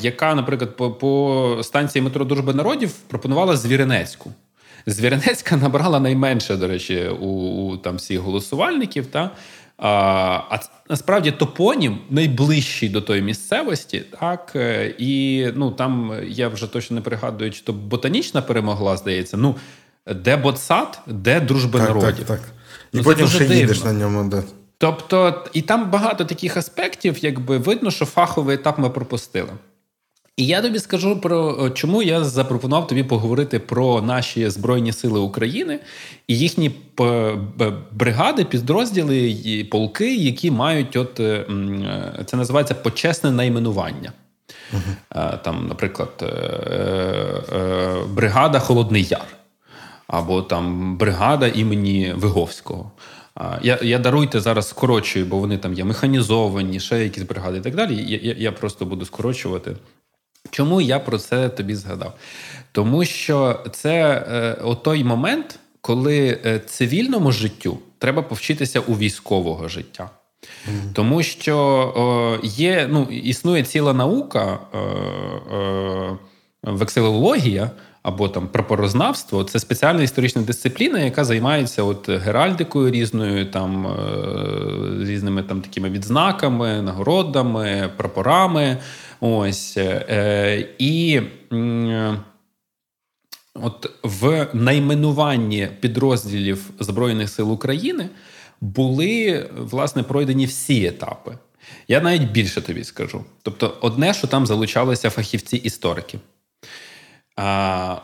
[0.00, 4.32] яка, наприклад, по по станції метро Дружби народів пропонувала Звіринецьку.
[4.86, 9.06] Звіринецька набрала найменше, до речі, у, у там всіх голосувальників.
[9.06, 9.30] Та?
[9.78, 10.58] А
[10.90, 17.00] насправді топонім найближчий до тої місцевості, так е, і ну там я вже точно не
[17.00, 19.36] пригадую, чи то ботанічна перемогла, здається.
[19.36, 19.56] Ну
[20.06, 22.26] де ботсад, де дружба так, народів.
[22.26, 22.40] Так, так.
[22.92, 23.54] І ну, потім ще дивно.
[23.54, 24.30] їдеш на ньому.
[24.30, 24.42] Да.
[24.78, 29.50] Тобто, і там багато таких аспектів, якби видно, що фаховий етап ми пропустили.
[30.36, 35.80] І я тобі скажу про чому я запропонував тобі поговорити про наші Збройні Сили України
[36.28, 36.70] і їхні
[37.92, 44.12] бригади, підрозділи і полки, які мають от е, е, це називається почесне найменування.
[44.72, 45.42] Uh-huh.
[45.42, 46.34] Там, наприклад,
[48.08, 49.26] бригада Холодний Яр
[50.06, 52.90] або там бригада імені Виговського.
[53.62, 57.74] Я я даруйте зараз скорочую, бо вони там є механізовані, ще якісь бригади і так
[57.74, 58.04] далі.
[58.08, 59.76] Я, я, я просто буду скорочувати.
[60.54, 62.14] Чому я про це тобі згадав?
[62.72, 70.10] Тому що це е, той момент, коли е, цивільному життю треба повчитися у військового життя.
[70.42, 70.92] Mm.
[70.92, 71.58] Тому що
[71.96, 74.78] о, є, ну, існує ціла наука, е,
[75.56, 76.18] е,
[76.62, 77.70] вексилологія
[78.04, 85.42] або там прапорознавство це спеціальна історична дисципліна, яка займається от геральдикою різною, там е, різними
[85.42, 88.76] там такими відзнаками, нагородами, прапорами.
[89.20, 91.20] Ось е, і
[93.54, 98.08] от в найменуванні підрозділів Збройних сил України
[98.60, 101.38] були власне пройдені всі етапи.
[101.88, 103.24] Я навіть більше тобі скажу.
[103.42, 106.18] Тобто, одне, що там залучалися фахівці-історики.
[107.36, 107.96] А,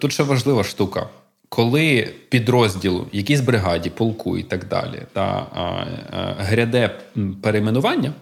[0.00, 1.08] Тут ще важлива штука.
[1.48, 6.98] Коли підрозділ, якійсь бригаді, полку і так далі, та а, а, гряде
[7.42, 8.12] перейменування,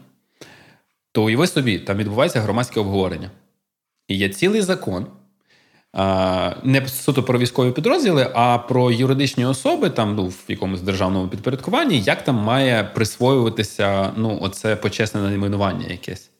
[1.12, 3.30] то уяви собі, там відбувається громадське обговорення.
[4.08, 5.06] І є цілий закон,
[6.62, 12.00] Не суто про військові підрозділи, а про юридичні особи, там ну, в якомусь державному підпорядкуванні,
[12.00, 16.30] як там має присвоюватися ну, оце почесне найменування якесь.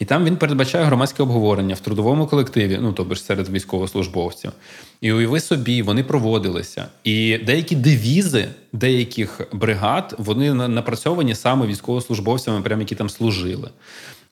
[0.00, 4.52] І там він передбачає громадське обговорення в трудовому колективі, ну тобто ж серед військовослужбовців.
[5.00, 6.86] І уяви собі, вони проводилися.
[7.04, 13.70] І деякі девізи деяких бригад вони напрацьовані саме військовослужбовцями, прямо які там служили.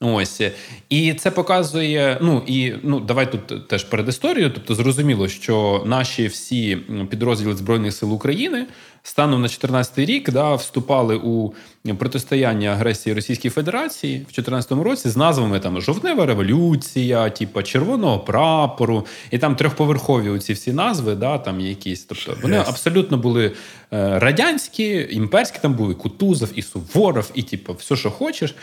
[0.01, 0.41] Ось
[0.89, 2.17] і це показує.
[2.21, 4.51] Ну і ну давай тут теж перед історією.
[4.55, 6.77] Тобто, зрозуміло, що наші всі
[7.09, 8.65] підрозділи збройних сил України
[9.03, 11.53] станом на 2014 рік да, вступали у
[11.97, 19.05] протистояння агресії Російської Федерації в 2014 році з назвами там Жовтнева революція, типу червоного прапору,
[19.31, 22.03] і там трьохповерхові ці всі назви, да, там якісь.
[22.03, 22.69] Тобто вони yes.
[22.69, 23.45] абсолютно були
[23.93, 25.59] е, радянські, імперські.
[25.61, 28.55] Там були Кутузов і Суворов, і типу, все, що хочеш.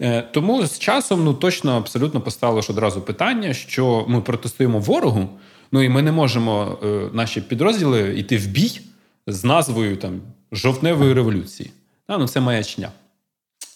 [0.00, 5.28] Е, тому з часом ну точно абсолютно поставило ж одразу питання, що ми протестуємо ворогу.
[5.72, 8.80] Ну і ми не можемо е, наші підрозділи йти в бій
[9.26, 10.20] з назвою там
[10.52, 11.70] жовтневої революції.
[12.06, 12.90] А, ну це маячня.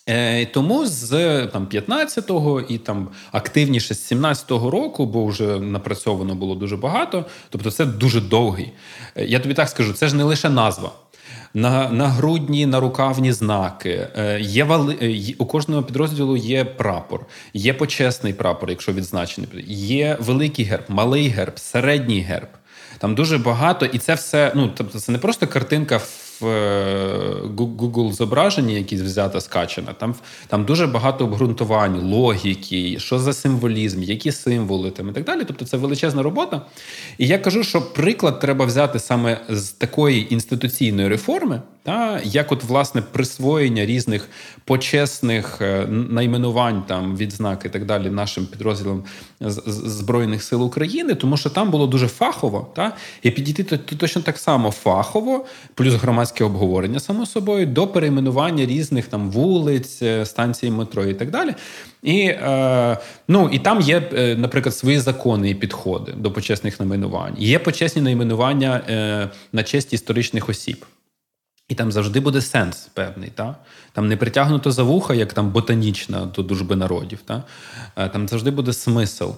[0.08, 1.08] Е, Тому з
[1.46, 7.24] там 15-го і там активніше з 17-го року, бо вже напрацьовано було дуже багато.
[7.50, 8.72] Тобто, це дуже довгий.
[9.16, 10.92] Е, я тобі так скажу, це ж не лише назва
[11.54, 14.08] на на грудні, на рукавні знаки.
[14.16, 19.48] Е, є вали е, у кожного підрозділу є прапор, є почесний прапор, якщо відзначений.
[19.68, 22.48] Є великий герб, малий герб, середній герб.
[23.04, 24.52] Там дуже багато, і це все.
[24.54, 29.92] Ну тобто, це не просто картинка в е, Google зображенні, якісь взята скачена.
[29.92, 30.14] Там
[30.46, 35.44] там дуже багато обґрунтувань, логіки, що за символізм, які символи там і так далі.
[35.46, 36.62] Тобто це величезна робота.
[37.18, 41.62] І я кажу, що приклад треба взяти саме з такої інституційної реформи.
[41.84, 44.28] Та як, от власне, присвоєння різних
[44.64, 49.04] почесних е, найменувань, там відзнак і так далі, нашим підрозділам
[49.66, 54.22] Збройних сил України, тому що там було дуже фахово, та і підійти то, то точно
[54.22, 55.44] так само фахово,
[55.74, 61.30] плюс громадське обговорення, само собою, до перейменування різних там вулиць, е, станцій метро і так
[61.30, 61.54] далі.
[62.02, 67.34] І е, ну, і там є, е, наприклад, свої закони і підходи до почесних найменувань.
[67.38, 70.84] Є почесні найменування е, на честь історичних осіб.
[71.68, 73.30] І там завжди буде сенс певний.
[73.30, 73.56] Та?
[73.92, 77.18] Там не притягнуто за вуха, як там ботанічна до дружби народів.
[77.24, 77.42] Та?
[77.96, 79.30] Е, там завжди буде смисл.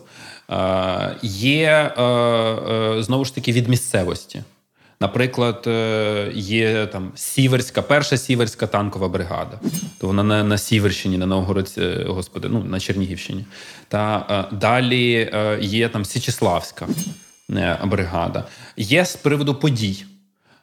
[0.50, 4.42] Е, є е, знову ж таки від місцевості.
[5.00, 5.68] Наприклад,
[6.34, 9.60] є там Сіверська, перша сіверська танкова бригада.
[9.98, 13.44] То вона на на Сіверщині, на Новгородці, господи, ну на Чернігівщині.
[13.88, 16.88] Та далі є там Січеславська
[17.84, 18.44] бригада.
[18.76, 20.04] Є з приводу подій.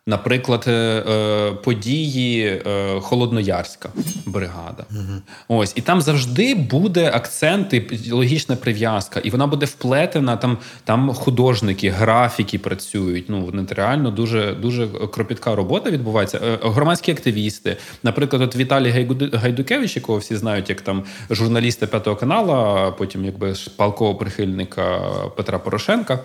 [0.07, 3.89] Наприклад, е, е, події е, Холодноярська
[4.25, 4.85] бригада.
[4.91, 5.21] Угу.
[5.47, 10.37] Ось і там завжди буде акцент і логічна прив'язка, і вона буде вплетена.
[10.37, 13.29] Там там художники, графіки працюють.
[13.29, 16.57] Ну вони реально дуже дуже кропітка робота відбувається.
[16.63, 22.91] Громадські активісти, наприклад, от Віталій Гайдукевич, якого всі знають, як там журналісти п'ятого каналу, а
[22.91, 24.99] потім якби палкового прихильника
[25.35, 26.19] Петра Порошенка.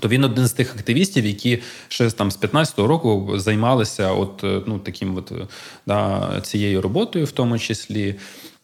[0.00, 4.60] То він один з тих активістів, які ще там з 15-го року займалися от е,
[4.66, 5.46] ну таким от е,
[5.86, 8.14] да, цією роботою, в тому числі.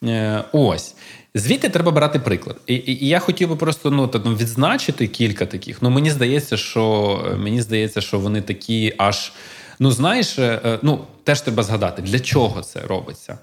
[0.04, 0.94] Е, ось.
[1.34, 2.56] Звідти треба брати приклад.
[2.66, 5.82] І і, я хотів би просто ну, так, ну, відзначити кілька таких.
[5.82, 9.32] Ну, мені здається, що мені здається, що вони такі аж.
[9.78, 10.38] Ну, знаєш,
[10.82, 13.38] ну, теж треба згадати, для чого це робиться.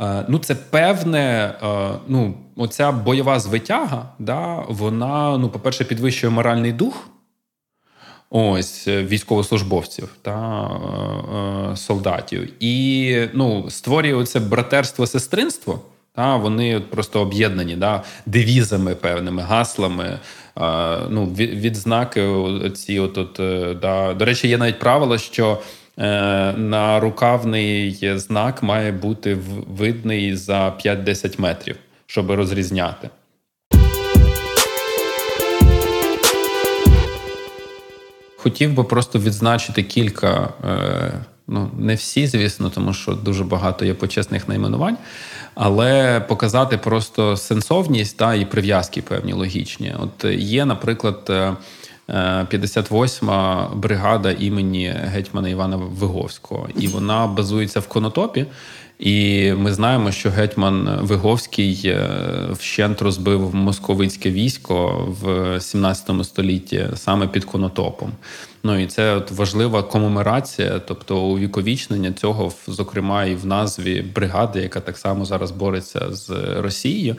[0.00, 6.72] Е, ну, це певне, е, ну, оця бойова звитяга, да, вона, ну, по-перше, підвищує моральний
[6.72, 7.08] дух
[8.30, 10.70] ось військовослужбовців та
[11.72, 12.52] е, солдатів.
[12.60, 15.80] І ну, створює оце братерство, сестринство.
[16.16, 20.18] Та, Вони просто об'єднані да, девізами, певними гаслами.
[21.10, 22.30] ну, Відзнаки.
[22.74, 23.40] ці от, от,
[23.80, 24.14] да.
[24.14, 31.40] До речі, є навіть правило, що Е, на рукавний знак має бути видний за 5-10
[31.40, 31.76] метрів,
[32.06, 33.10] щоб розрізняти.
[38.36, 41.12] Хотів би просто відзначити кілька, е,
[41.48, 44.96] ну не всі, звісно, тому що дуже багато є почесних найменувань,
[45.54, 49.94] але показати просто сенсовність та і прив'язки певні логічні.
[49.98, 51.30] От є, наприклад.
[52.08, 58.46] Е, 58-ма бригада імені гетьмана Івана Виговського, і вона базується в Конотопі.
[58.98, 62.08] І ми знаємо, що гетьман Виговський е,
[62.52, 68.12] вщент розбив московицьке військо в 17 столітті саме під Конотопом.
[68.64, 74.80] Ну і це от важлива комеморація, тобто увіковічнення цього, зокрема, і в назві бригади, яка
[74.80, 76.30] так само зараз бореться з
[76.60, 77.16] Росією.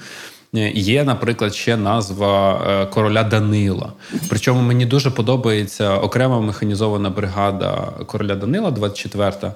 [0.74, 3.94] Є, наприклад, ще назва короля Данила.
[4.30, 9.54] Причому мені дуже подобається окрема механізована бригада короля Данила, 24-та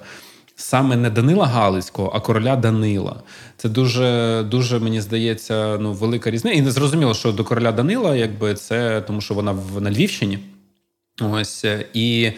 [0.60, 3.16] саме не Данила Галицького, а короля Данила.
[3.56, 6.58] Це дуже дуже мені здається ну, велика різниця.
[6.58, 10.38] І не зрозуміло, що до короля Данила, якби це тому, що вона в на Львівщині.
[11.20, 12.32] Ось і.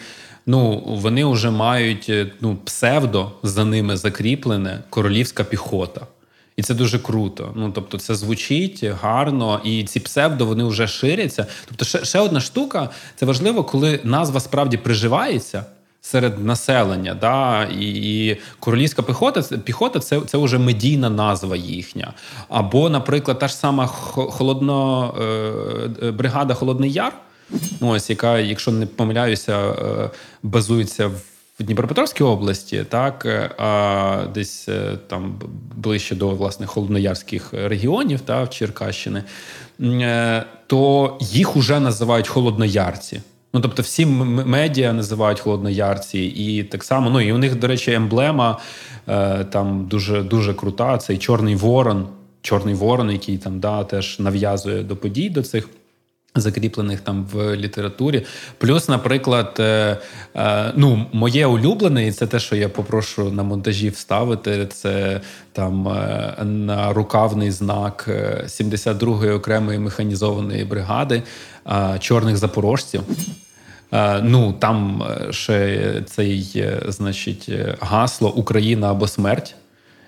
[0.45, 2.11] Ну, вони вже мають
[2.41, 6.07] ну, псевдо за ними закріплене королівська піхота.
[6.55, 7.51] І це дуже круто.
[7.55, 11.45] Ну тобто, це звучить гарно, і ці псевдо вони вже ширяться.
[11.65, 15.65] Тобто, ще ще одна штука це важливо, коли назва справді приживається
[16.01, 17.13] серед населення.
[17.13, 17.63] Да?
[17.63, 22.13] І і королівська піхота піхота це це вже медійна назва їхня.
[22.49, 27.13] Або, наприклад, та ж сама холодно, е, е, бригада Холодний Яр,
[27.81, 30.09] ось яка, якщо не помиляюся, е,
[30.43, 31.32] базується в.
[31.59, 33.25] В Дніпропетровській області, так
[33.57, 34.69] а десь
[35.07, 35.41] там
[35.75, 39.23] ближче до власне холодноярських регіонів, та в Черкащини,
[40.67, 43.21] то їх уже називають холодноярці.
[43.53, 47.09] Ну, тобто, всі медіа називають холодноярці, і так само.
[47.09, 48.59] Ну і у них, до речі, емблема
[49.07, 50.97] е, там дуже дуже крута.
[50.97, 52.07] Цей Чорний Ворон,
[52.41, 55.69] Чорний Ворон, який там да, теж нав'язує до подій до цих.
[56.35, 58.25] Закріплених там в літературі.
[58.57, 59.97] Плюс, наприклад, е,
[60.35, 65.21] е, ну, моє улюблене, і це те, що я попрошу на монтажі вставити, це
[65.51, 68.05] там е, на рукавний знак
[68.45, 71.23] 72-ї е, окремої механізованої бригади
[71.99, 73.03] чорних запорожців.
[74.21, 79.55] Ну там ще цей, значить, гасло Україна або смерть.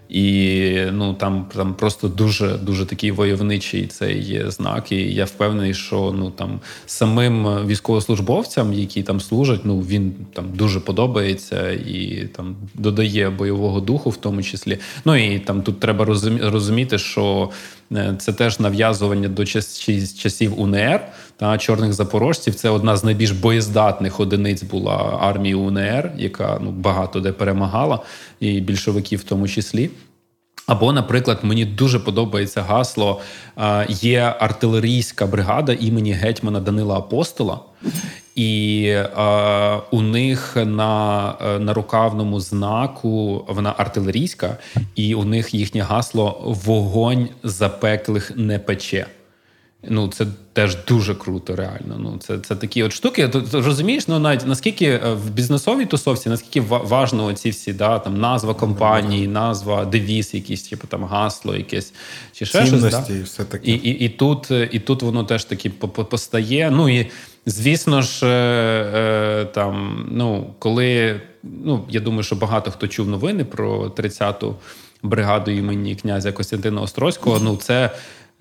[0.09, 4.91] І ну там там просто дуже дуже такий войовничий цей знак.
[4.91, 10.79] І я впевнений, що ну там самим військовослужбовцям, які там служать, ну він там дуже
[10.79, 14.77] подобається і там додає бойового духу, в тому числі.
[15.05, 16.05] Ну і там тут треба
[16.41, 17.49] розуміти, що
[17.91, 21.01] Е, це теж нав'язування до часів УНР
[21.37, 22.55] та чорних запорожців.
[22.55, 27.99] Це одна з найбільш боєздатних одиниць була армії УНР, яка ну багато де перемагала,
[28.39, 29.89] і більшовиків в тому числі.
[30.67, 33.21] Або, наприклад, мені дуже подобається гасло:
[33.89, 37.59] є артилерійська бригада імені гетьмана Данила Апостола,
[38.35, 44.57] і е, у них на е, на рукавному знаку вона артилерійська,
[44.95, 49.05] і у них їхнє гасло вогонь запеклих не пече.
[49.89, 51.95] Ну, це теж дуже круто, реально.
[51.99, 53.27] Ну, це це такі от штуки.
[53.27, 57.99] Ти, ти розумієш, ну навіть наскільки е, в бізнесовій тусовці, наскільки важно ці всі да,
[57.99, 61.93] там назва компанії, назва, девіз, якийсь, типу там гасло, якесь
[62.33, 62.81] чи ще щось.
[62.81, 63.05] Да?
[63.09, 63.71] І все таке.
[63.71, 66.71] І, і, і тут і тут воно теж таки постає.
[66.71, 67.11] Ну і
[67.45, 73.45] звісно ж, е, е, там, ну, коли ну, я думаю, що багато хто чув новини
[73.45, 74.55] про 30-ту
[75.03, 77.39] бригаду імені князя Костянтина Острозького.
[77.39, 77.91] Ну, це.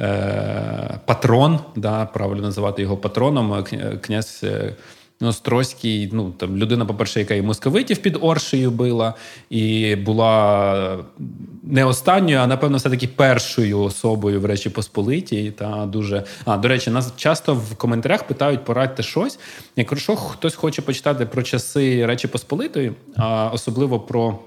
[0.00, 3.64] Е, патрон, да, правильно називати його патроном,
[4.00, 4.74] князь е,
[5.20, 9.14] Острозький, ну там людина, по-перше, яка і московитів під Оршею била,
[9.50, 10.98] і була
[11.62, 15.50] не останньою, а напевно, все-таки першою особою в Речі Посполитій.
[15.50, 19.38] Та дуже а до речі, нас часто в коментарях питають порадьте щось.
[19.76, 24.38] Якщо хтось хоче почитати про часи Речі Посполитої, а особливо про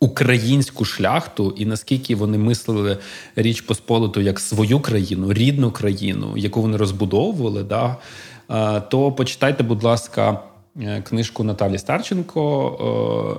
[0.00, 2.98] українську шляхту і наскільки вони мислили
[3.36, 7.96] Річ Посполиту як свою країну, рідну країну, яку вони розбудовували, да,
[8.80, 10.40] то почитайте, будь ласка.
[10.82, 12.40] Е, книжку Наталі Старченко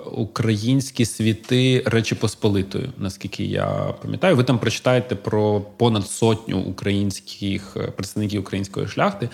[0.05, 2.89] е, Українські світи Речі Посполитою.
[2.97, 3.65] Наскільки я
[4.01, 9.29] пам'ятаю, ви там прочитаєте про понад сотню українських е, представників української шляхти,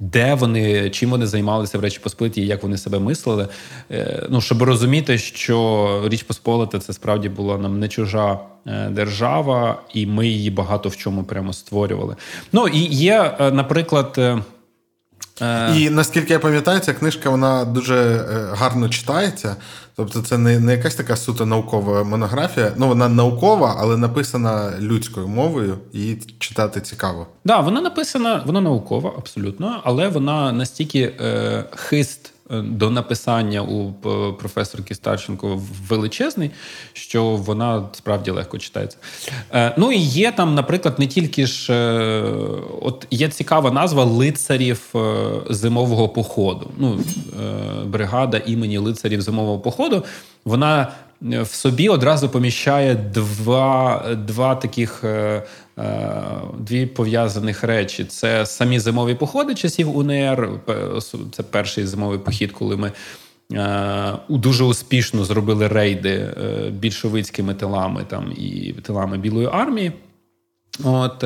[0.00, 3.48] де вони чим вони займалися в Речі Посполиті і як вони себе мислили.
[4.28, 8.38] Ну щоб розуміти, що Річ Посполита це справді була нам не чужа.
[8.90, 12.16] Держава, і ми її багато в чому прямо створювали.
[12.52, 14.18] Ну і є, наприклад,
[15.42, 15.76] Е.
[15.76, 19.56] І наскільки я пам'ятаю, ця книжка вона дуже е, гарно читається.
[19.96, 22.72] Тобто, це не не якась така суто наукова монографія.
[22.76, 27.18] Ну, вона наукова, але написана людською мовою, її читати цікаво.
[27.18, 33.92] Так, да, вона написана, вона наукова, абсолютно, але вона настільки е, хист до написання у
[34.32, 36.50] професорки Старченко величезний,
[36.92, 38.98] що вона справді легко читається.
[39.52, 42.22] Е, ну і є там, наприклад, не тільки ж е,
[42.82, 44.94] от є цікава назва лицарів
[45.50, 46.70] зимового походу.
[46.78, 47.00] Ну,
[47.84, 50.04] бригада імені лицарів зимового походу.
[50.44, 50.92] Вона
[51.24, 55.42] в собі одразу поміщає два два таких е, е,
[56.58, 60.50] дві пов'язаних речі: це самі зимові походи часів УНР.
[61.32, 62.92] Це перший зимовий похід, коли ми.
[63.52, 66.28] Е, дуже успішно зробили рейди
[66.70, 69.92] більшовицькими тилами там і тилами Білої армії.
[70.84, 71.24] От,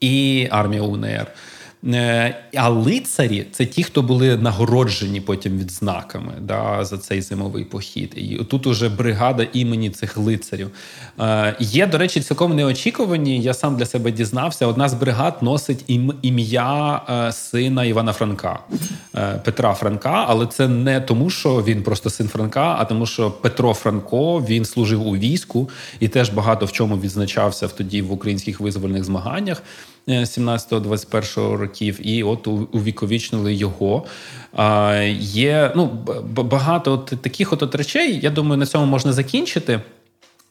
[0.00, 1.26] і армія УНР.
[1.86, 8.12] Е, а лицарі це ті, хто були нагороджені потім відзнаками да, за цей зимовий похід.
[8.16, 10.70] І тут уже бригада імені цих лицарів.
[11.20, 13.40] Е, є, до речі, цілком неочікувані.
[13.40, 14.66] Я сам для себе дізнався.
[14.66, 18.58] Одна з бригад носить ім, ім'я е, сина Івана Франка,
[19.44, 20.24] Петра Франка.
[20.28, 24.64] Але це не тому, що він просто син Франка, а тому, що Петро Франко він
[24.64, 25.70] служив у війську
[26.00, 29.62] і теж багато в чому відзначався в тоді в українських визвольних змаганнях.
[30.08, 34.04] 17-21 років, і от увіковічнили його.
[35.18, 35.86] Є ну,
[36.34, 38.20] багато от таких от, речей.
[38.22, 39.80] Я думаю, на цьому можна закінчити.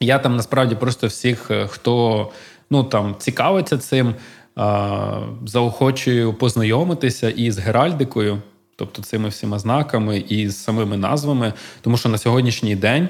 [0.00, 2.30] Я там насправді просто всіх, е, хто
[2.70, 4.14] ну там цікавиться цим,
[4.56, 8.38] а, заохочую познайомитися із геральдикою,
[8.76, 13.08] тобто цими всіма знаками і з самими назвами, тому що на сьогоднішній день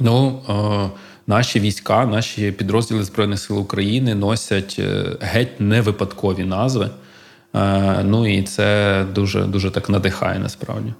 [0.00, 0.42] ну.
[0.48, 0.88] А,
[1.30, 6.90] наші війська, наші підрозділи Збройних сил України носять е, геть не випадкові назви.
[7.54, 10.94] Е, ну і це дуже дуже так надихає насправді.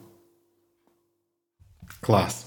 [2.00, 2.46] Клас.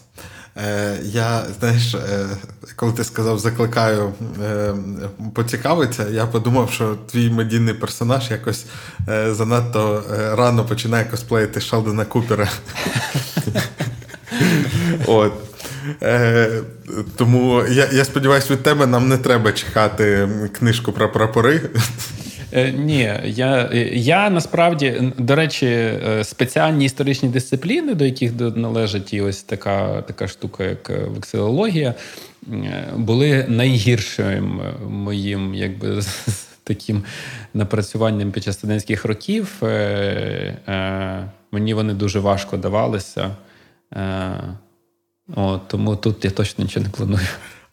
[0.57, 2.27] Е, Я, знаєш, е,
[2.75, 4.13] коли ти сказав, закликаю
[4.43, 4.73] е,
[5.33, 8.65] поцікавитися, я подумав, що твій медійний персонаж якось
[9.09, 10.03] е, занадто
[10.37, 12.49] рано починає косплеїти Шелдона Купера.
[15.07, 15.52] От.
[16.03, 16.49] Е,
[17.15, 21.61] Тому я я сподіваюся, від тебе нам не треба чекати книжку про прапори.
[22.55, 29.21] Е, ні, я я насправді до речі, е, спеціальні історичні дисципліни, до яких належить і
[29.21, 31.93] ось така така штука, як вексилологія,
[32.95, 36.01] були найгіршим моїм, якби
[36.63, 37.03] таким
[37.53, 39.61] напрацюванням під час студентських років.
[41.51, 43.35] Мені вони дуже важко давалися.
[45.35, 47.27] О, Тому тут я точно нічого не планую.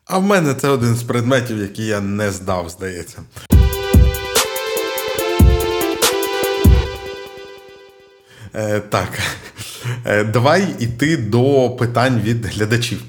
[0.05, 3.23] А в мене це один з предметів, який я не здав, здається.
[8.55, 9.09] Е, Так.
[10.07, 13.03] Е, Давай іти до питань від глядачів.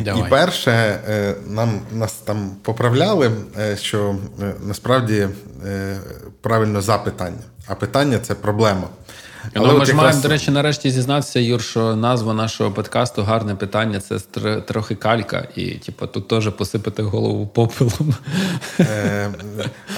[0.00, 0.22] Давай.
[0.26, 0.70] І перше,
[1.08, 5.28] е, нам нас там поправляли, е, що е, насправді
[6.40, 8.88] правильно запитання, а питання це проблема.
[9.54, 14.00] Але Ми ж маємо, до речі, нарешті зізнатися, Юр, що назва нашого подкасту гарне питання
[14.00, 14.18] це
[14.60, 18.14] трохи калька, і типу, тут теж посипати голову попелом.
[18.80, 19.30] Е,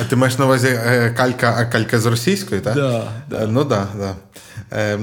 [0.01, 2.75] А ти маєш на увазі е, калька, а калька з російської, так?
[2.75, 3.47] Да, да.
[3.47, 4.15] Ну так, да, да.
[4.79, 4.99] Е,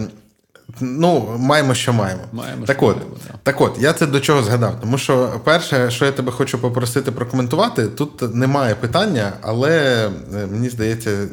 [0.79, 2.21] Ну, маємо, що маємо.
[2.31, 3.33] Маємо, так що от, маємо, да.
[3.43, 4.81] так от, я це до чого згадав.
[4.81, 10.09] Тому що перше, що я тебе хочу попросити прокоментувати, тут немає питання, але
[10.51, 11.27] мені здається,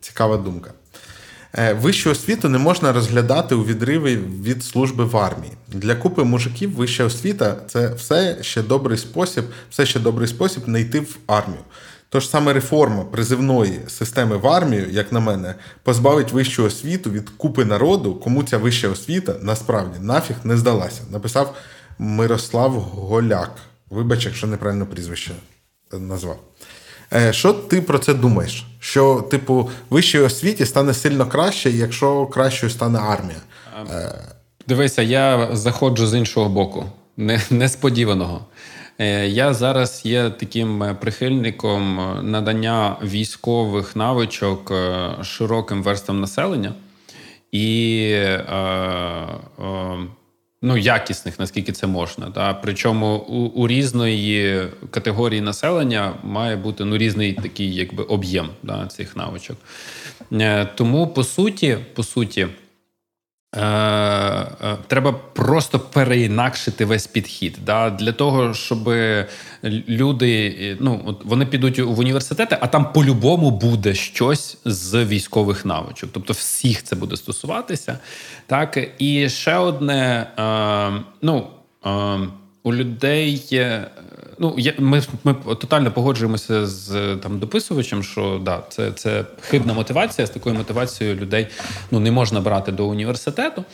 [0.00, 0.70] цікава думка.
[1.58, 5.52] Е, вищу освіту не можна розглядати у відриві від служби в армії.
[5.68, 10.80] Для купи мужиків вища освіта це все ще добрий спосіб, все ще добрий спосіб не
[10.80, 11.60] йти в армію.
[12.08, 17.64] Тож саме реформа призивної системи в армію, як на мене, позбавить вищу освіту від купи
[17.64, 21.02] народу, кому ця вища освіта насправді нафіг не здалася.
[21.10, 21.56] Написав
[21.98, 23.50] Мирослав Голяк.
[23.90, 25.32] Вибач, якщо неправильно прізвище
[25.92, 26.40] назвав.
[27.12, 28.66] Е, що ти про це думаєш?
[28.80, 33.38] Що, типу, вищій освіті стане сильно краще, якщо кращою стане армія?
[33.90, 34.18] Е,
[34.68, 36.84] дивися, я заходжу з іншого боку,
[37.50, 38.40] несподіваного.
[38.98, 44.72] Е, я зараз є таким прихильником надання військових навичок
[45.22, 46.74] широким верствам населення
[47.52, 47.98] і.
[48.12, 48.44] Е,
[49.60, 49.96] е,
[50.64, 52.30] ну, якісних, наскільки це можна.
[52.30, 58.86] Та Причому у, у різної категорії населення має бути ну, різний такий якби об'єм да,
[58.86, 59.56] цих навичок.
[60.32, 62.46] Е, тому по суті, по суті.
[63.56, 67.90] Е, е, треба просто переінакшити весь підхід Да?
[67.90, 68.88] для того, щоб
[69.88, 76.10] люди ну от вони підуть в університети, а там по-любому буде щось з військових навичок.
[76.12, 77.98] Тобто всіх це буде стосуватися.
[78.46, 81.46] Так і ще одне: е, ну
[82.62, 83.86] у людей є.
[84.38, 90.26] Ну, я, ми ми тотально погоджуємося з там дописувачем, що да, це це хибна мотивація.
[90.26, 91.46] З такою мотивацією людей
[91.90, 93.64] ну не можна брати до університету.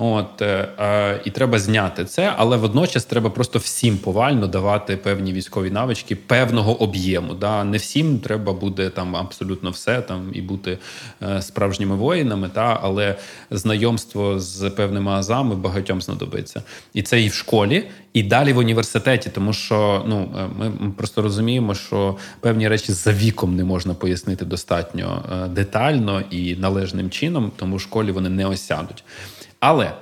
[0.00, 5.32] От е, е, і треба зняти це, але водночас треба просто всім повально давати певні
[5.32, 7.34] військові навички певного об'єму.
[7.34, 7.64] Да?
[7.64, 10.78] Не всім треба буде там абсолютно все там і бути
[11.22, 13.16] е, справжніми воїнами, та але
[13.50, 16.62] знайомство з певними азами багатьом знадобиться,
[16.94, 21.22] і це і в школі, і далі в університеті, тому що ну е, ми просто
[21.22, 27.52] розуміємо, що певні речі за віком не можна пояснити достатньо е, детально і належним чином,
[27.56, 29.04] тому в школі вони не осядуть.
[29.60, 29.92] Але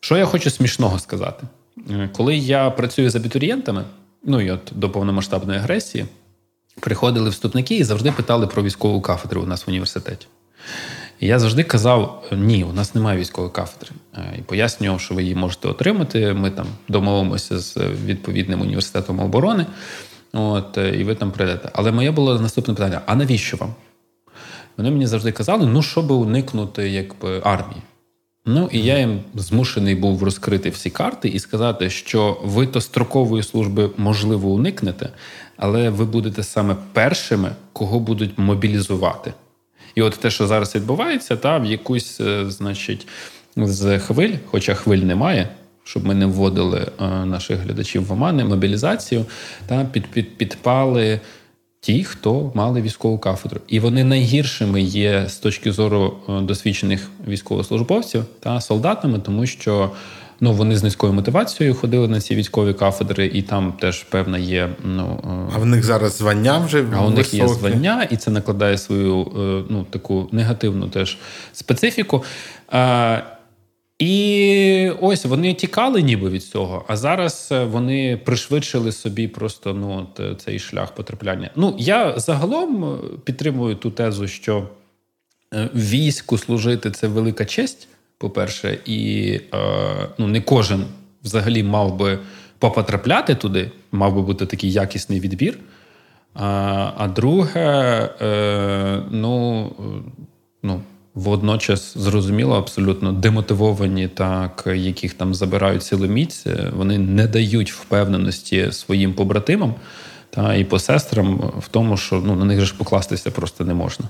[0.00, 1.46] що я хочу смішного сказати,
[1.90, 3.84] е, коли я працюю з абітурієнтами,
[4.24, 6.06] ну і от до повномасштабної агресії,
[6.80, 10.26] приходили вступники і завжди питали про військову кафедру у нас в університеті.
[11.20, 13.90] І я завжди казав: ні, у нас немає військової кафедри.
[14.38, 16.34] І пояснював, що ви її можете отримати.
[16.34, 19.66] Ми там домовимося з відповідним університетом оборони.
[20.32, 21.70] От, І ви там прийдете.
[21.72, 23.74] Але моє було наступне питання: а навіщо вам?
[24.76, 27.82] Вони мені завжди казали, ну, щоб уникнути якби, армії.
[28.48, 33.42] Ну і я їм змушений був розкрити всі карти і сказати, що ви то строкової
[33.42, 35.08] служби можливо уникнете,
[35.56, 39.32] але ви будете саме першими, кого будуть мобілізувати.
[39.94, 43.06] І от те, що зараз відбувається, та в якусь, е, значить,
[43.56, 45.48] з хвиль, хоча хвиль немає,
[45.84, 49.24] щоб ми не вводили е, наших глядачів в омани, мобілізацію,
[49.66, 51.20] та під, під, підпали
[51.86, 53.60] ті, хто мали військову кафедру.
[53.68, 59.90] І вони найгіршими є з точки зору е, досвідчених військовослужбовців та солдатами, тому що.
[60.40, 64.68] Ну, вони з низькою мотивацією ходили на ці військові кафедри, і там теж певна є.
[64.84, 68.30] Ну е, а в них зараз звання вже а у них є звання, і це
[68.30, 71.18] накладає свою е, ну таку негативну теж
[71.52, 72.24] специфіку.
[73.98, 80.06] І ось вони тікали ніби від цього, а зараз е, вони пришвидшили собі просто ну
[80.20, 81.50] е, цей шлях потрапляння.
[81.56, 84.68] Ну я загалом е, підтримую ту тезу, що
[85.74, 87.88] війську служити це велика честь.
[88.18, 89.40] По-перше, і
[90.18, 90.84] ну не кожен
[91.24, 92.18] взагалі мав би
[92.58, 95.58] попотрапляти туди, мав би бути такий якісний відбір.
[96.34, 98.10] А а друге,
[99.10, 99.70] ну
[101.16, 109.74] водночас зрозуміло, абсолютно демотивовані, так яких там забирають силоміць, вони не дають впевненості своїм побратимам
[110.30, 114.06] та і по сестрам в тому, що ну на них ж покластися просто не можна.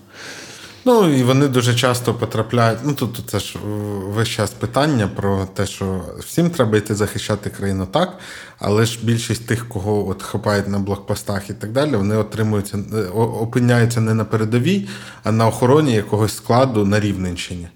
[0.88, 2.78] Ну і вони дуже часто потрапляють.
[2.84, 3.58] Ну тут це ж
[4.06, 8.18] весь час питання про те, що всім треба йти захищати країну так,
[8.58, 13.02] але ж більшість тих, кого от хапають на блокпостах і так далі, вони отримуються, е,
[13.14, 14.88] опиняються не на передовій,
[15.24, 17.68] а на охороні якогось складу на Рівненщині,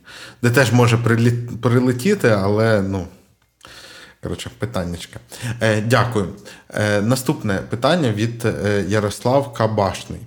[0.42, 0.98] де теж може
[1.62, 3.06] прилетіти, але ну.
[4.22, 5.20] Коротше, питаннячка.
[5.60, 6.28] Е, Дякую.
[6.74, 10.20] Е, Наступне питання від е, Ярослав Кабашний.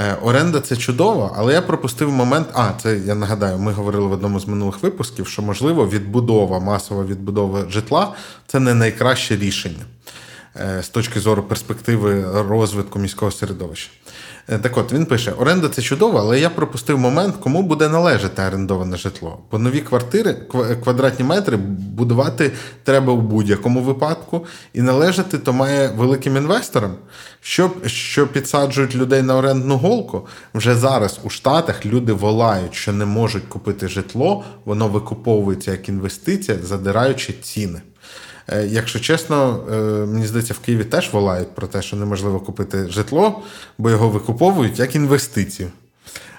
[0.00, 2.48] Е, оренда це чудово, але я пропустив момент.
[2.52, 7.04] А, це я нагадаю, ми говорили в одному з минулих випусків, що можливо відбудова, масова
[7.04, 8.14] відбудова житла
[8.46, 9.84] це не найкраще рішення
[10.56, 13.90] е, з точки зору перспективи розвитку міського середовища.
[14.50, 18.42] Е, так от він пише: оренда це чудово, але я пропустив момент, кому буде належати
[18.42, 19.38] орендоване житло.
[19.50, 20.34] Бо нові квартири,
[20.84, 22.52] квадратні метри будувати
[22.84, 26.94] треба у будь-якому випадку, і належати то має великим інвесторам,
[27.40, 30.26] що, що підсаджують людей на орендну голку.
[30.54, 36.58] Вже зараз у Штатах люди волають, що не можуть купити житло, воно викуповується як інвестиція,
[36.62, 37.80] задираючи ціни.
[38.52, 39.76] Е, якщо чесно, е,
[40.06, 43.42] мені здається, в Києві теж волають про те, що неможливо купити житло,
[43.78, 45.68] бо його викуповують як інвестицію.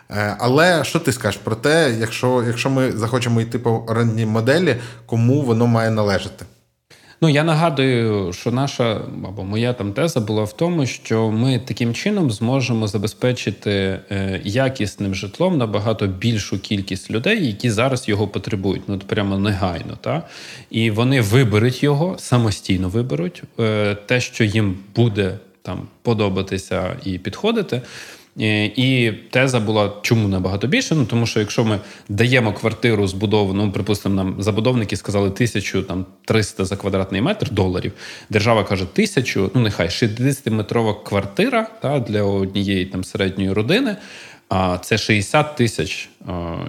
[0.10, 4.78] Е, але що ти скажеш про те, якщо якщо ми захочемо йти по орендній моделі,
[5.06, 6.46] кому воно має належати?
[7.24, 11.94] Ну я нагадую, що наша або моя там теза була в тому, що ми таким
[11.94, 13.72] чином зможемо забезпечити
[14.12, 18.82] е, якісним житлом набагато більшу кількість людей, які зараз його потребують.
[18.88, 19.98] Ну прямо негайно.
[20.02, 20.28] Та?
[20.70, 27.82] І вони виберуть його самостійно виберуть е, те, що їм буде там подобатися і підходити.
[28.40, 30.96] Е, і теза була чому набагато більше?
[30.96, 31.80] Ну тому що якщо ми
[32.10, 37.92] даємо квартиру збудовану, ну, припустимо, нам забудовники сказали тисячу там 300 за квадратний метр доларів.
[38.30, 43.96] Держава каже, тисячу, ну нехай 60-метрова квартира та для однієї там середньої родини.
[44.50, 46.10] А це 60 тисяч,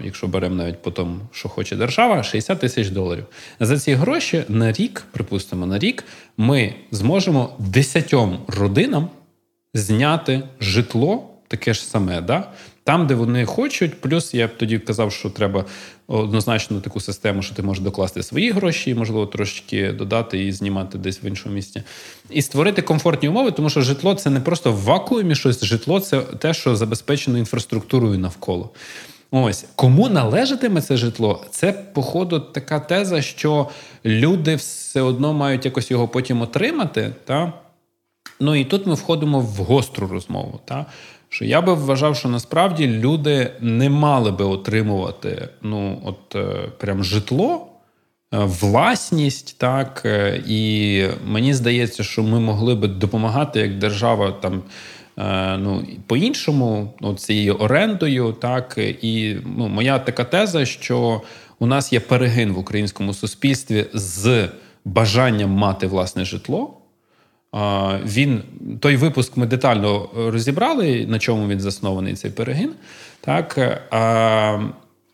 [0.05, 3.25] якщо беремо навіть по тому, що хоче держава, 60 тисяч доларів.
[3.61, 6.05] За ці гроші на рік, припустимо, на рік
[6.37, 9.09] ми зможемо десятьом родинам
[9.75, 12.49] зняти житло таке ж саме, да?
[12.85, 14.01] там, де вони хочуть.
[14.01, 15.65] Плюс я б тоді казав, що треба
[16.07, 20.99] однозначно таку систему, що ти можеш докласти свої гроші, і, можливо, трошки додати і знімати
[20.99, 21.83] десь в іншому місці,
[22.31, 26.21] і створити комфортні умови, тому що житло це не просто в вакуумі щось, житло це
[26.21, 28.71] те, що забезпечено інфраструктурою навколо.
[29.31, 33.69] Ось кому належатиме це житло, це походу така теза, що
[34.05, 37.15] люди все одно мають якось його потім отримати.
[37.25, 37.53] Та?
[38.41, 40.61] Ну і тут ми входимо в гостру розмову.
[40.65, 40.87] Та?
[41.33, 47.05] Що я би вважав, що насправді люди не мали би отримувати ну, от е, прям
[47.05, 47.67] житло,
[48.35, 54.63] е, власність, так, е, і мені здається, що ми могли би допомагати як держава там.
[55.59, 61.23] Ну, по-іншому, ну, цією орендою, так і ну, моя така теза, що
[61.59, 64.49] у нас є перегин в українському суспільстві з
[64.85, 66.82] бажанням мати власне житло.
[68.05, 68.43] Він
[68.81, 72.73] той випуск ми детально розібрали, на чому він заснований цей перегін.
[73.21, 73.59] Так,
[73.91, 74.59] а,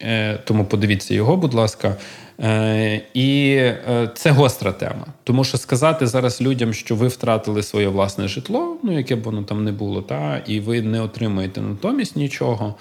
[0.03, 1.97] е, Тому подивіться його, будь ласка.
[2.41, 5.07] Е, і е, це гостра тема.
[5.25, 9.43] Тому що сказати зараз людям, що ви втратили своє власне житло, ну яке б воно
[9.43, 12.75] там не було, та, і ви не отримуєте натомість нічого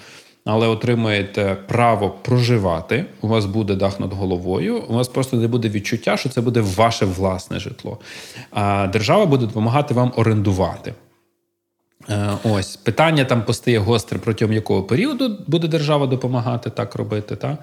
[0.50, 3.04] але отримаєте право проживати.
[3.20, 4.82] У вас буде дах над головою.
[4.88, 7.98] У вас просто не буде відчуття, що це буде ваше власне житло.
[8.50, 10.94] А держава буде допомагати вам орендувати.
[12.10, 17.36] Е, ось питання там постає гостре протягом якого періоду буде держава допомагати так робити.
[17.36, 17.58] так?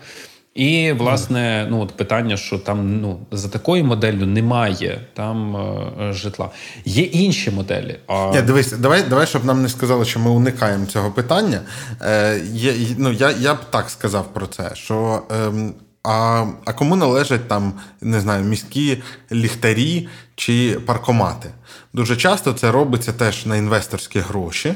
[0.56, 6.50] І власне, ну от питання, що там ну за такою моделлю немає там е, житла.
[6.86, 8.00] Є інші моделі.
[8.08, 8.32] А...
[8.34, 11.62] Ні, дивись, давай, давай, щоб нам не сказали, що ми уникаємо цього питання.
[12.02, 15.52] Е, є, ну, Я я б так сказав про це, що е,
[16.04, 21.50] а а кому належать там не знаю, міські ліхтарі чи паркомати?
[21.94, 24.74] Дуже часто це робиться теж на інвесторські гроші.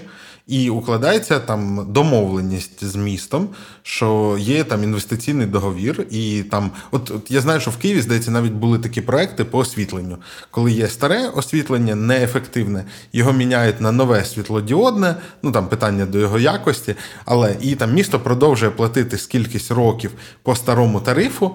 [0.49, 3.49] І укладається там домовленість з містом,
[3.83, 8.31] що є там інвестиційний договір, і там, от, от я знаю, що в Києві здається,
[8.31, 10.17] навіть були такі проекти по освітленню,
[10.51, 16.39] коли є старе освітлення, неефективне, його міняють на нове світлодіодне, ну там питання до його
[16.39, 16.95] якості,
[17.25, 20.11] але і там місто продовжує платити скількись років
[20.43, 21.51] по старому тарифу.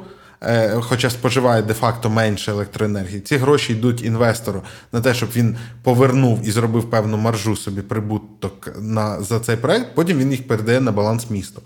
[0.46, 3.20] Е, хоча споживає де-факто менше електроенергії.
[3.20, 8.68] Ці гроші йдуть інвестору на те, щоб він повернув і зробив певну маржу собі прибуток
[8.80, 9.94] на за цей проект.
[9.94, 11.62] Потім він їх передає на баланс місту.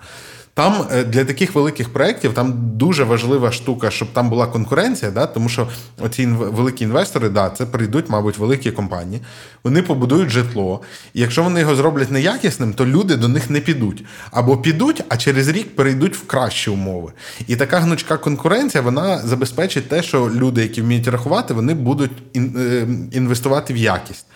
[0.58, 5.26] Там е, для таких великих проєктів там дуже важлива штука, щоб там була конкуренція, да,
[5.26, 5.68] тому що
[6.00, 9.22] оці великі інвестори, да, це прийдуть, мабуть, великі компанії,
[9.64, 10.80] вони побудують житло.
[11.14, 14.04] І якщо вони його зроблять неякісним, то люди до них не підуть.
[14.30, 17.12] Або підуть, а через рік перейдуть в кращі умови.
[17.46, 22.86] І така гнучка конкуренція вона забезпечить те, що люди, які вміють рахувати, вони будуть е,
[23.12, 24.26] інвестувати в якість.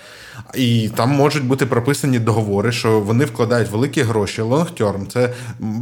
[0.54, 5.32] І там можуть бути прописані договори, що вони вкладають великі гроші, лонгтерм, це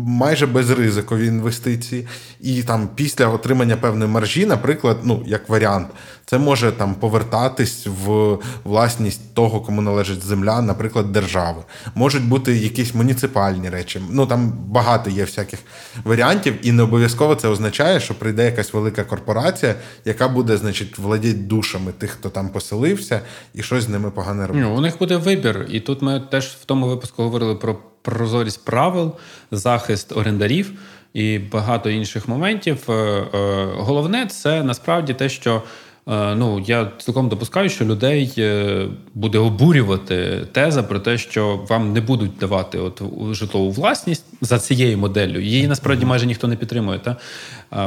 [0.06, 2.06] майже безризикові інвестиції.
[2.40, 5.88] І там після отримання певної маржі, наприклад, ну як варіант,
[6.30, 11.62] це може там повертатись в власність того, кому належить земля, наприклад, держави.
[11.94, 14.00] Можуть бути якісь муніципальні речі.
[14.10, 15.60] Ну там багато є всяких
[16.04, 19.74] варіантів, і не обов'язково це означає, що прийде якась велика корпорація,
[20.04, 23.20] яка буде, значить, владіти душами тих, хто там поселився,
[23.54, 24.66] і щось з ними погане робити.
[24.66, 28.64] Ну, У них буде вибір, і тут ми теж в тому випуску говорили про прозорість
[28.64, 29.14] правил,
[29.50, 30.72] захист орендарів.
[31.14, 32.78] І багато інших моментів.
[32.88, 35.62] Е, е, головне це насправді те, що
[36.06, 42.00] ну я цілком допускаю, що людей е, буде обурювати теза про те, що вам не
[42.00, 45.40] будуть давати от житлову власність за цією моделлю.
[45.40, 47.16] Її насправді майже ніхто не підтримує, та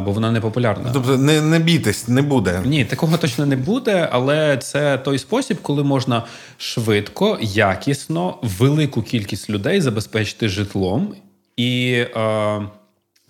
[0.02, 0.90] бо вона не популярна.
[0.94, 2.62] Тобто не не бійтесь, не буде.
[2.66, 6.24] Ні, такого точно не буде, але це той спосіб, коли можна
[6.58, 11.16] швидко, якісно, велику кількість людей забезпечити житлом
[11.58, 11.92] і.
[12.16, 12.62] Е,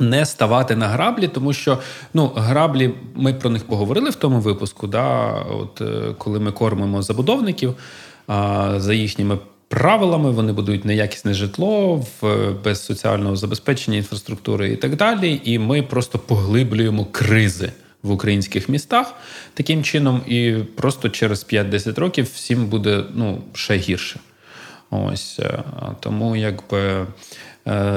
[0.10, 1.78] не ставати на граблі, тому що
[2.14, 4.88] ну граблі, ми про них поговорили в тому випуску.
[4.88, 7.76] Да, от е, коли ми кормимо забудовників
[8.28, 9.38] а, за їхніми
[9.68, 15.42] правилами, вони будують неякісне житло в без соціального забезпечення інфраструктури і так далі.
[15.44, 17.72] І ми просто поглиблюємо кризи.
[18.04, 19.14] В українських містах
[19.54, 24.20] таким чином, і просто через 5-10 років всім буде ну ще гірше.
[24.90, 25.64] Ось е,
[26.00, 27.06] тому, якби Е,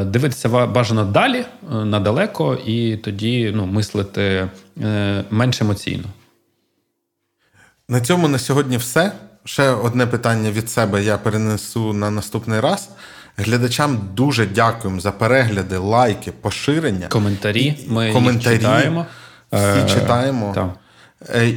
[0.05, 4.49] дивитися бажано далі, е, надалеко, і тоді ну, мислити
[4.83, 6.05] е, менш емоційно.
[7.89, 9.12] На цьому на сьогодні все.
[9.45, 12.91] Ще одне питання від себе я перенесу на наступний раз.
[13.37, 17.09] Глядачам дуже дякуємо за перегляди, лайки, поширення.
[17.09, 17.75] Коментарі.
[17.89, 18.53] Ми коментарі.
[18.53, 19.07] їх читаємо.
[19.53, 20.55] Всі читаємо.
[20.57, 20.86] Е,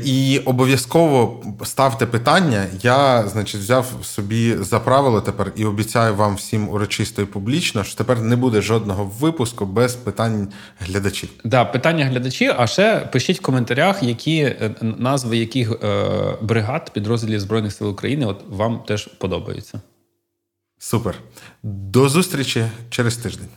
[0.05, 2.65] і обов'язково ставте питання.
[2.81, 7.97] Я, значить, взяв собі за правило тепер і обіцяю вам всім урочисто і публічно, що
[7.97, 10.47] тепер не буде жодного випуску без питань
[10.79, 11.29] глядачів.
[11.43, 12.53] Да, питання глядачів.
[12.57, 18.25] А ще пишіть в коментарях, які е, назви яких е, бригад підрозділів збройних сил України
[18.25, 19.81] от вам теж подобаються.
[20.77, 21.15] Супер.
[21.63, 23.47] До зустрічі через тиждень.